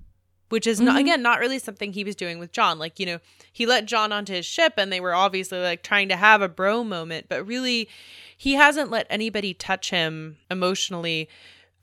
[0.50, 1.02] which is, not, Mhm.
[1.02, 2.78] again, not really something he was doing with John.
[2.80, 3.20] Like, you know,
[3.52, 6.50] he let John onto his ship and they were obviously like trying to have a
[6.50, 7.88] bro moment, but really,
[8.36, 11.30] he hasn't let anybody touch him emotionally.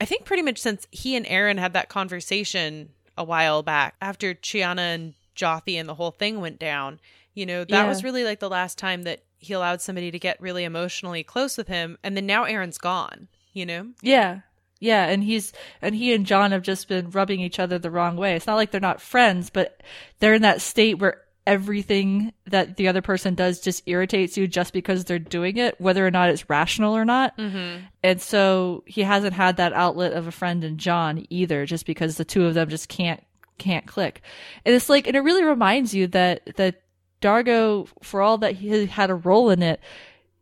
[0.01, 4.33] I think pretty much since he and Aeryn had that conversation a while back after
[4.35, 6.99] Chiana and Jothee and the whole thing went down.
[7.33, 7.87] You know, that Yeah.
[7.87, 11.57] was really like the last time that he allowed somebody to get really emotionally close
[11.57, 11.97] with him.
[12.03, 13.89] And then now Aeryn's gone, you know?
[14.01, 14.39] Yeah.
[14.79, 18.15] Yeah, and he's and he and John have just been rubbing each other the wrong
[18.15, 18.35] way.
[18.35, 19.81] It's not like they're not friends, but
[20.19, 24.73] they're in that state where everything that the other person does just irritates you just
[24.73, 27.35] because they're doing it, whether or not it's rational or not.
[27.37, 27.85] Mm-hmm.
[28.03, 32.17] And so he hasn't had that outlet of a friend in John either, just because
[32.17, 33.23] the two of them just can't
[33.57, 34.21] can't click.
[34.65, 36.81] And it's like, and it really reminds you that that
[37.21, 39.79] Dargo, for all that he had a role in it,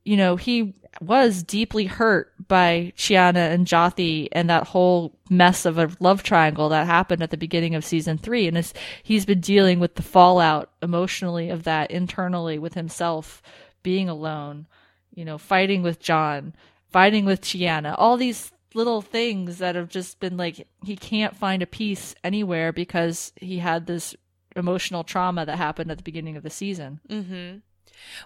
[0.03, 5.77] you know, he was deeply hurt by Chiana and Jothee and that whole mess of
[5.77, 8.47] a love triangle that happened at the beginning of season three.
[8.47, 8.73] And
[9.03, 13.41] he's been dealing with the fallout emotionally of that internally with himself,
[13.83, 14.67] being alone,
[15.13, 16.53] you know, fighting with John,
[16.89, 21.61] fighting with Chiana, all these little things that have just been like, he can't find
[21.61, 24.15] a peace anywhere because he had this
[24.55, 26.99] emotional trauma that happened at the beginning of the season.
[27.09, 27.57] Mm-hmm.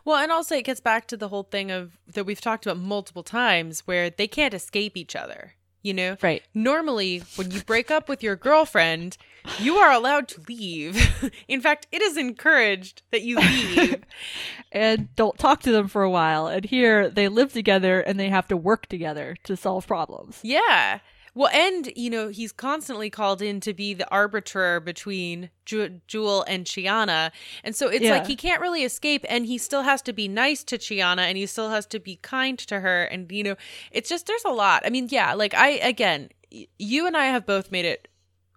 [0.05, 2.77] Well, and also it gets back to the whole thing of that we've talked about
[2.77, 5.55] multiple times where they can't escape each other.
[5.81, 6.17] You know?
[6.21, 6.43] Right.
[6.53, 9.17] Normally, when you break up with your girlfriend,
[9.59, 11.31] you are allowed to leave.
[11.47, 14.03] In fact, it is encouraged that you leave.
[14.73, 16.47] and don't talk to them for a while.
[16.47, 20.39] And here they live together and they have to work together to solve problems.
[20.43, 20.99] yeah.
[21.35, 26.43] Well, and, you know, he's constantly called in to be the arbiter between Ju- Jool
[26.47, 27.31] and Chiana.
[27.63, 28.11] And so it's Yeah.
[28.13, 31.37] like he can't really escape and he still has to be nice to Chiana and
[31.37, 33.03] he still has to be kind to her.
[33.03, 33.55] And, you know,
[33.91, 34.83] it's just, there's a lot.
[34.85, 38.07] I mean, yeah, like I, again, y- you and I have both made it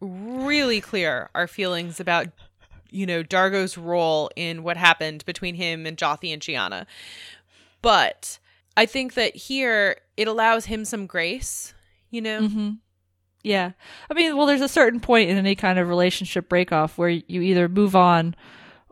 [0.00, 2.28] really clear our feelings about,
[2.90, 6.86] you know, Dargo's role in what happened between him and Jothee and Chiana.
[7.82, 8.38] But
[8.76, 11.74] I think that here it allows him some grace,
[12.12, 12.46] you know?
[12.46, 12.70] hmm
[13.42, 13.72] Yeah.
[14.08, 17.42] I mean, well, there's a certain point in any kind of relationship breakoff where you
[17.42, 18.36] either move on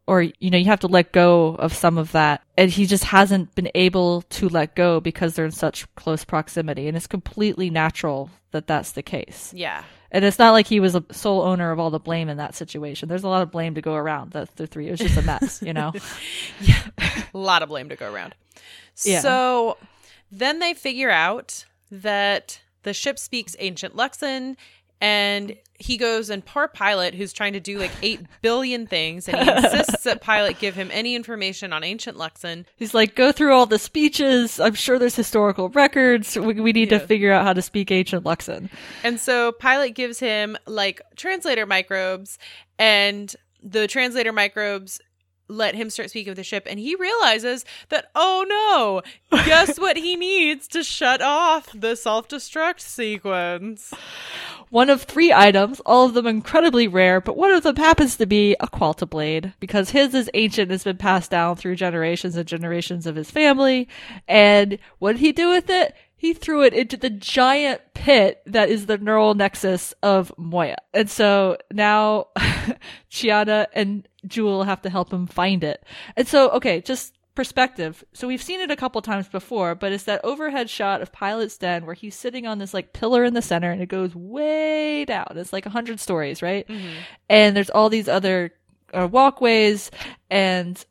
[0.09, 2.43] or, you know, you have to let go of some of that.
[2.59, 6.89] And he just hasn't been able to let go because they're in such close proximity.
[6.89, 9.53] And it's completely natural that that's the case.
[9.55, 9.85] Yeah.
[10.11, 12.57] And it's not like he was a sole owner of all the blame in that
[12.57, 13.09] situation.
[13.09, 14.33] There's a lot of blame to go around.
[14.33, 15.93] The, the three, it was just a mess, you know?
[16.61, 16.83] Yeah.
[17.33, 18.35] A lot of blame to go around.
[19.05, 19.21] Yeah.
[19.21, 19.77] So
[20.33, 24.57] then they figure out that the ship speaks ancient Luxan,
[25.03, 29.39] and he goes and poor Pilot, who's trying to do like eight billion things, and
[29.39, 32.66] he insists that Pilot give him any information on ancient Luxan.
[32.76, 34.61] He's like, go through all the speeches.
[34.61, 36.37] I'm sure there's historical records.
[36.37, 36.99] We, we need Yeah.
[36.99, 38.68] to figure out how to speak ancient Luxan.
[39.03, 42.39] And so Pilot gives him like translator microbes,
[42.78, 45.01] and the translator microbes
[45.51, 49.03] let him start speaking with the ship, and he realizes that, oh no,
[49.45, 53.93] guess what he needs to shut off the self destruct sequence?
[54.71, 58.27] One of three items, all of them incredibly rare, but one of them happens to
[58.27, 62.37] be a Qualta blade because his is ancient and has been passed down through generations
[62.37, 63.89] and generations of his family.
[64.29, 65.97] And what did he do with it?
[66.21, 70.77] He threw it into the giant pit that is the neural nexus of Moya.
[70.93, 72.27] And so now
[73.11, 75.83] Chiana and Jool have to help him find it.
[76.18, 78.05] And so, okay, just perspective.
[78.12, 81.57] So we've seen it a couple times before, but it's that overhead shot of Pilot's
[81.57, 85.07] Den where he's sitting on this like pillar in the center and it goes way
[85.07, 85.33] down.
[85.37, 86.68] It's like a hundred stories, right?
[87.31, 88.53] And there's all these other
[88.93, 89.91] uh, walkways
[90.29, 90.85] and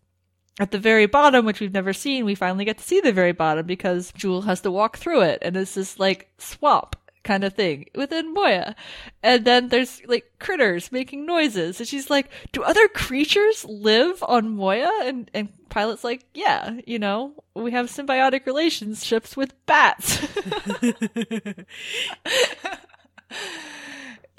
[0.60, 3.32] at the very bottom, which we've never seen, we finally get to see the very
[3.32, 7.54] bottom because Jool has to walk through it and it's this like swamp kind of
[7.54, 8.76] thing within Moya.
[9.24, 11.80] And then there's like critters making noises.
[11.80, 14.92] And she's like, Do other creatures live on Moya?
[15.04, 20.20] And and Pilot's like, Yeah, you know, we have symbiotic relationships with bats.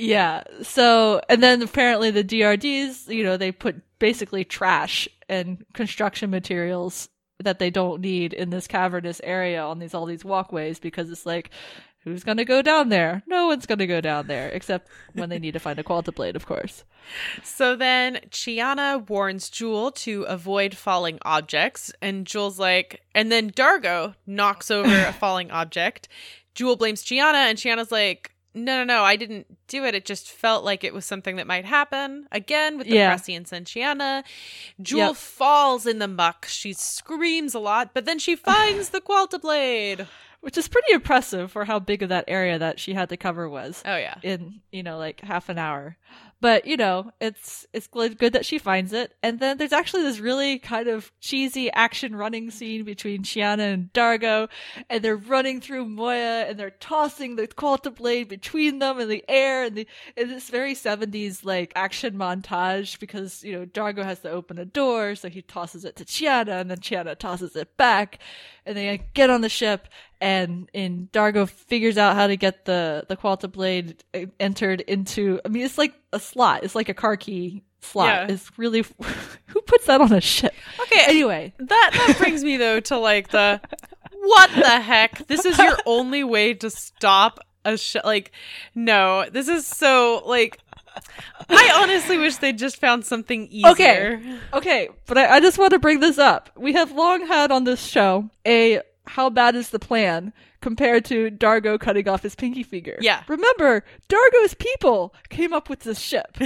[0.01, 0.45] Yeah.
[0.63, 7.09] So, and then apparently the DRDs, you know, they put basically trash and construction materials
[7.39, 11.25] that they don't need in this cavernous area on these all these walkways because it's
[11.25, 11.51] like
[12.05, 13.23] who's going to go down there?
[13.27, 16.13] No one's going to go down there except when they need to find a qualta
[16.13, 16.85] blade, of course.
[17.43, 24.15] So then Chiana warns Jool to avoid falling objects, and Jool's like, and then Dargo
[24.27, 26.09] knocks over a falling object.
[26.55, 29.95] Jool blames Chiana, and Chiana's like, no, no, no, I didn't do it.
[29.95, 32.27] It just felt like it was something that might happen.
[32.33, 33.13] Again, with the Yeah.
[33.29, 34.25] and Chiana.
[34.81, 35.17] Jool Yep.
[35.17, 36.47] falls in the muck.
[36.49, 40.07] She screams a lot, but then she finds the Qualta blade.
[40.41, 43.47] which is pretty impressive for how big of that area that she had to cover
[43.49, 43.83] was.
[43.85, 44.15] Oh, yeah.
[44.23, 45.97] in you know like half an hour
[46.41, 49.15] but you know it's it's good that she finds it.
[49.23, 53.93] And then there's actually this really kind of cheesy action running scene between Chiana and
[53.93, 54.49] Dargo
[54.89, 59.25] and they're running through Moya and they're tossing the Qualta blade between them in the
[59.29, 59.87] air and the
[60.17, 64.65] in this very 70s like action montage because you know Dargo has to open a
[64.65, 68.19] door so he tosses it to Chiana and then Chiana tosses it back
[68.65, 69.89] and they get on the ship
[70.21, 74.03] and and Dargo figures out how to get the the Qualta blade
[74.39, 78.35] entered into I mean it's like a slot it's like a car key slot Yeah.
[78.35, 78.85] it's really
[79.47, 80.53] who puts that on a ship
[80.83, 83.61] Okay, anyway That that brings me though to like the
[84.23, 85.27] what the heck?
[85.29, 88.33] This is your only way to stop a sh- like
[88.75, 90.59] no, this is so like
[91.49, 93.71] I honestly wish they just found something easier.
[93.71, 94.39] Okay.
[94.53, 96.51] Okay, but I, I just want to bring this up.
[96.57, 101.31] We have long had on this show a how bad is the plan compared to
[101.31, 102.97] Dargo cutting off his pinky finger.
[103.01, 103.23] Yeah.
[103.29, 106.29] Remember, Dargo's people came up with this ship.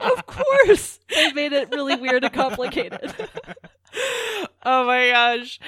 [0.00, 3.14] of course, they made it really weird and complicated.
[4.66, 5.60] Oh my gosh.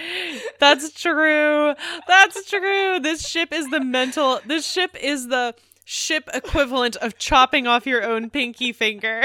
[0.59, 1.74] That's true.
[2.09, 2.98] That's true.
[2.98, 5.54] This ship is the mental this ship is the
[5.84, 9.22] ship equivalent of chopping off your own pinky finger.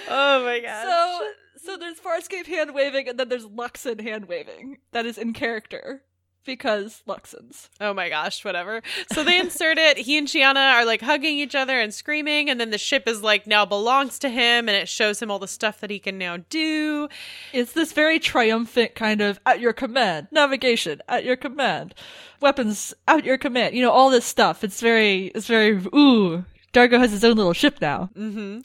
[0.10, 0.84] oh my gosh.
[0.84, 1.28] So,
[1.64, 4.78] so there's Farscape hand waving, and then there's Luxan hand waving.
[4.92, 6.04] That is in character
[6.46, 7.70] because Luxans.
[7.80, 8.82] Oh my gosh, whatever.
[9.14, 9.98] So they insert it.
[9.98, 13.22] He and Chiana are like hugging each other and screaming, and then the ship is
[13.22, 16.18] like now belongs to him, and it shows him all the stuff that he can
[16.18, 17.08] now do.
[17.54, 21.94] It's this very triumphant kind of at your command, navigation at your command,
[22.42, 23.76] weapons at your command.
[23.76, 24.64] You know all this stuff.
[24.64, 25.74] It's very, it's very.
[25.94, 28.10] Ooh, Dargo has his own little ship now.
[28.18, 28.62] Mm-hmm.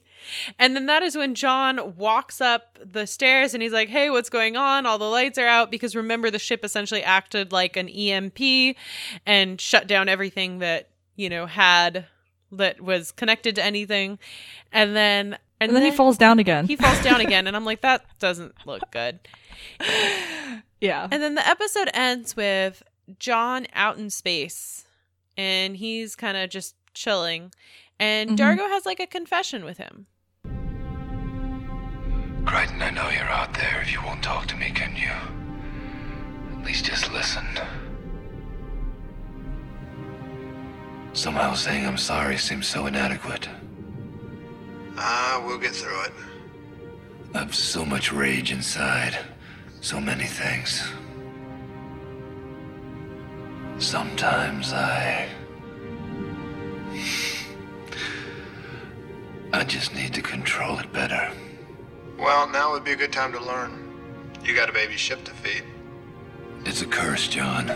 [0.59, 4.31] And then that is when John walks up the stairs and he's like, Hey, what's
[4.31, 4.87] going on?
[4.87, 8.77] All the lights are out because remember, the ship essentially acted like an EMP
[9.27, 12.07] and shut down everything that, you know, had
[12.53, 14.19] that was connected to anything.
[14.73, 16.67] And then, and, And then he falls down again.
[16.67, 17.47] He falls down again.
[17.47, 19.19] And I'm like, That doesn't look good.
[20.81, 21.09] yeah.
[21.11, 22.83] And then the episode ends with
[23.19, 24.87] John out in space
[25.37, 27.53] and he's kind of just chilling.
[27.99, 28.37] And Mhm.
[28.37, 30.07] Dargo has like a confession with him.
[32.45, 33.81] Crichton, I know you're out there.
[33.83, 35.11] If you won't talk to me, can you?
[36.59, 37.47] At least just listen.
[41.13, 43.49] Somehow saying I'm sorry seems so inadequate.
[44.97, 46.13] Ah, we'll get through it.
[47.35, 49.19] I've so much rage inside.
[49.81, 50.83] So many things.
[53.79, 55.29] Sometimes I.
[59.53, 61.31] I just need to control it better.
[62.19, 64.33] Well, now would be a good time to learn.
[64.45, 65.65] You got a baby ship to feed.
[66.65, 67.71] It's a curse, John.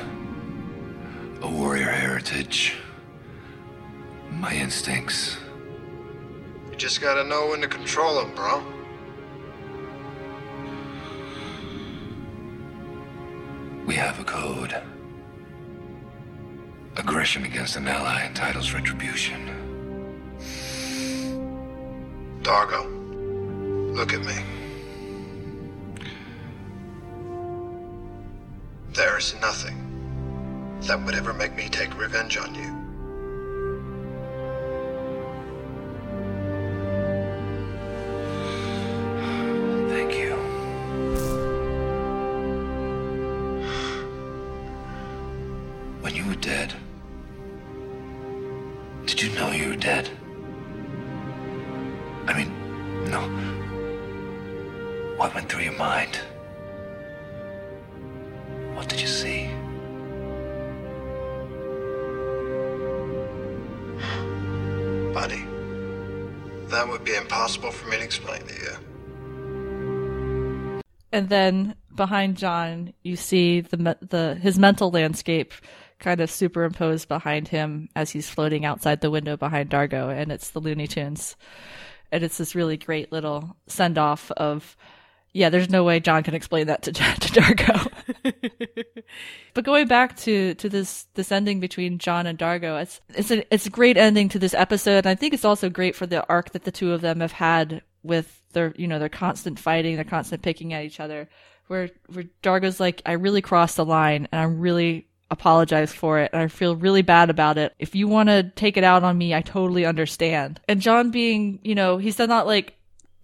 [1.42, 2.76] A warrior heritage.
[4.30, 5.38] My instincts.
[6.70, 8.62] You just gotta know when to control them, bro.
[13.86, 14.80] We have a code.
[16.96, 19.54] Aggression against an ally entitles retribution.
[22.42, 22.97] Dargo,
[23.98, 24.34] look at me.
[28.92, 29.76] There is nothing
[30.82, 32.87] that would ever make me take revenge on you.
[67.28, 68.72] Impossible for me to explain to you.
[71.12, 75.52] and then behind John, you see the the his mental landscape
[75.98, 80.50] kind of superimposed behind him as he's floating outside the window behind Dargo, and it's
[80.50, 81.36] the Looney Tunes,
[82.10, 84.76] and it's this really great little send off of.
[85.32, 87.00] Yeah, there's no way John can explain that to to
[87.40, 87.92] Dargo.
[89.54, 93.54] but going back to to this this ending between John and Dargo, it's it's a
[93.54, 94.98] it's a great ending to this episode.
[94.98, 97.32] And I think it's also great for the arc that the two of them have
[97.32, 101.28] had with their you know their constant fighting, their constant picking at each other.
[101.66, 106.30] where where Dargo's like, I really crossed the line, and I really apologize for it,
[106.32, 107.74] and I feel really bad about it.
[107.78, 110.60] If you want to take it out on me, I totally understand.
[110.66, 112.77] And John being, you know, he's not like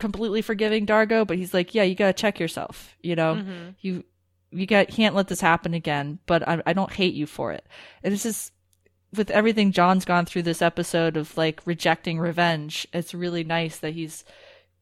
[0.04, 2.94] completely forgiving Dargo, but he's like, yeah, you gotta check yourself.
[3.02, 3.68] You know, Mm-hmm.
[3.80, 4.04] you
[4.50, 6.18] you got can't let this happen again.
[6.26, 7.66] But I, I don't hate you for it.
[8.02, 8.52] And it's just
[9.16, 12.86] with everything John's gone through this episode of like rejecting revenge.
[12.92, 14.24] It's really nice that he's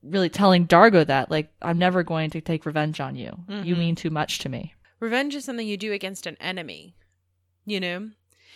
[0.03, 3.31] really telling Dargo that like I'm never going to take revenge on you.
[3.49, 3.65] Mm-hmm.
[3.65, 4.75] You mean too much to me.
[5.01, 6.95] Revenge is something you do against an enemy,
[7.65, 8.11] you know?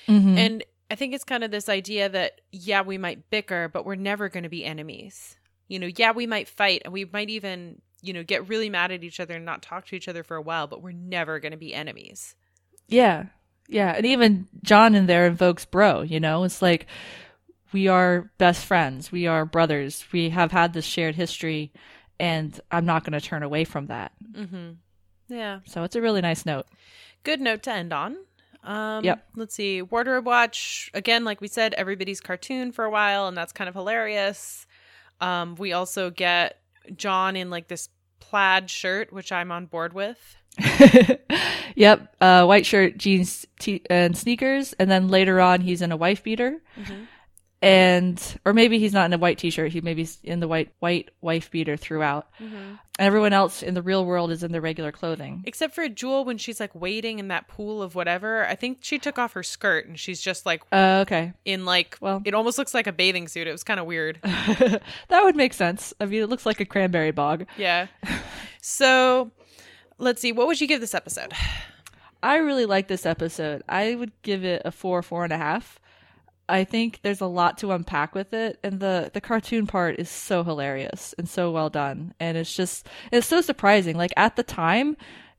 [0.09, 0.37] Mhm.
[0.39, 3.97] And I think it's kind of this idea that, yeah, we might bicker, but we're
[3.97, 5.37] never going to be enemies.
[5.69, 8.93] You know, yeah, we might fight and we might even, you know, get really mad
[8.93, 11.41] at each other and not talk to each other for a while, but we're never
[11.41, 12.35] going to be enemies.
[12.89, 13.27] Yeah.
[13.69, 13.93] Yeah.
[13.93, 16.45] And even John in there invokes bro, you know?
[16.45, 16.87] It's like
[17.73, 19.11] we are best friends.
[19.11, 20.05] We are brothers.
[20.13, 21.73] We have had this shared history
[22.19, 24.13] and I'm not going to turn away from that.
[24.33, 24.73] Mm-hmm.
[25.29, 25.61] Yeah.
[25.67, 26.67] So it's a really nice note.
[27.25, 28.17] Good note to end on.
[28.63, 29.27] Um, Yep.
[29.37, 29.83] Let's see.
[29.83, 33.75] Wardrobe Watch, again, like we said, everybody's cartoon for a while, and that's kind of
[33.75, 34.67] hilarious.
[35.21, 36.61] Um, we also get
[36.97, 37.89] John in like this
[38.21, 40.19] plaid shirt, which I'm on board with.
[41.75, 42.15] yep.
[42.21, 44.73] Uh, white shirt, jeans, t- and sneakers.
[44.75, 46.63] And then later on, he's in a wife beater.
[47.67, 49.73] And, or maybe he's not in a white t-shirt.
[49.73, 52.29] He maybe's in the white, white wife beater throughout.
[52.39, 55.43] And everyone else in the real world is in their regular clothing.
[55.47, 58.47] Except for Jool when she's like wading in that pool of whatever.
[58.47, 61.33] I think she took off her skirt and she's just like Uh, okay.
[61.45, 63.47] in like, Well- it almost looks like a bathing suit.
[63.47, 64.19] It was kind of weird.
[64.23, 64.81] that
[65.11, 65.93] would make sense.
[66.01, 67.47] I mean, it looks like a cranberry bog.
[67.59, 67.87] yeah.
[68.61, 69.31] So
[69.99, 70.33] let's see.
[70.33, 71.33] What would you give this episode?
[72.23, 73.63] I really like this episode.
[73.69, 75.79] I would give it a four, four and a half.
[76.49, 80.09] I think there's a lot to unpack with it, and the the cartoon part is
[80.09, 83.97] so hilarious and so well done, and it's just it's so surprising.
[83.97, 84.97] Like at the time,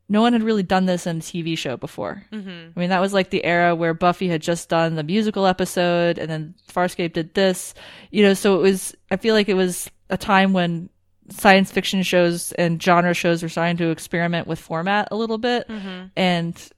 [0.09, 2.23] no one had really done this in a TV show before.
[2.31, 2.71] Mm-hmm.
[2.75, 6.17] I mean, that was like the era where Buffy had just done the musical episode,
[6.17, 7.73] and then Farscape did this.
[8.11, 8.95] You know, so it was.
[9.09, 10.89] I feel like it was a time when
[11.29, 15.69] science fiction shows and genre shows were starting to experiment with format a little bit,
[16.15, 16.71] and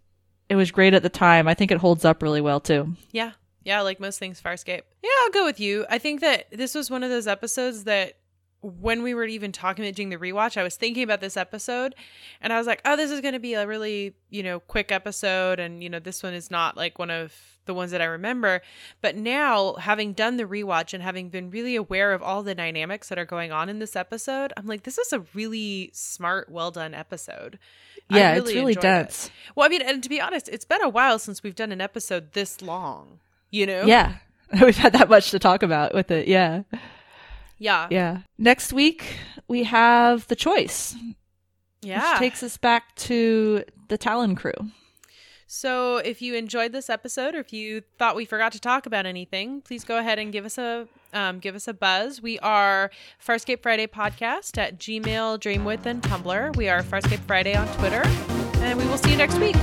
[0.50, 1.48] it was great at the time.
[1.48, 2.96] I think it holds up really well too.
[3.12, 3.32] Yeah.
[3.64, 4.82] Yeah, like most things Farscape.
[5.04, 5.86] Yeah, I'll go with you.
[5.90, 8.16] I think that this was one of those episodes that
[8.62, 11.96] when we were even talking about doing the rewatch, I was thinking about this episode
[12.42, 14.92] and I was like, oh, this is going to be a really, you know, quick
[14.92, 15.60] episode.
[15.60, 17.34] And, you know, this one is not like one of
[17.66, 18.62] the ones that I remember.
[19.02, 23.08] But now, having done the rewatch and having been really aware of all the dynamics
[23.10, 26.72] that are going on in this episode, I'm like, this is a really smart, well
[26.72, 27.60] done episode.
[28.10, 28.82] Yeah, it's really enjoyed it.
[28.82, 29.30] dense.
[29.56, 31.80] Well, I mean, and to be honest, it's been a while since we've done an
[31.80, 33.20] episode this long.
[33.52, 33.86] You know?
[33.86, 34.16] Yeah.
[34.62, 36.28] We've had that much to talk about with it.
[36.28, 36.64] Yeah.
[37.58, 37.88] Yeah.
[37.92, 38.20] Yeah.
[38.38, 39.18] Next week,
[39.48, 40.96] we have The Choice,
[41.82, 42.12] Yeah.
[42.14, 44.54] which takes us back to the Talyn crew.
[45.48, 49.06] so if you enjoyed this episode or if you thought we forgot to talk about
[49.06, 52.22] anything, please go ahead and give us a um, give us a buzz.
[52.22, 52.92] We are
[53.26, 56.56] Farscape Friday Podcast at Gmail, Dreamwidth, and Tumblr.
[56.56, 58.04] We are Farscape Friday on Twitter.
[58.62, 59.56] And we will see you next week.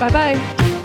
[0.00, 0.80] Bye bye.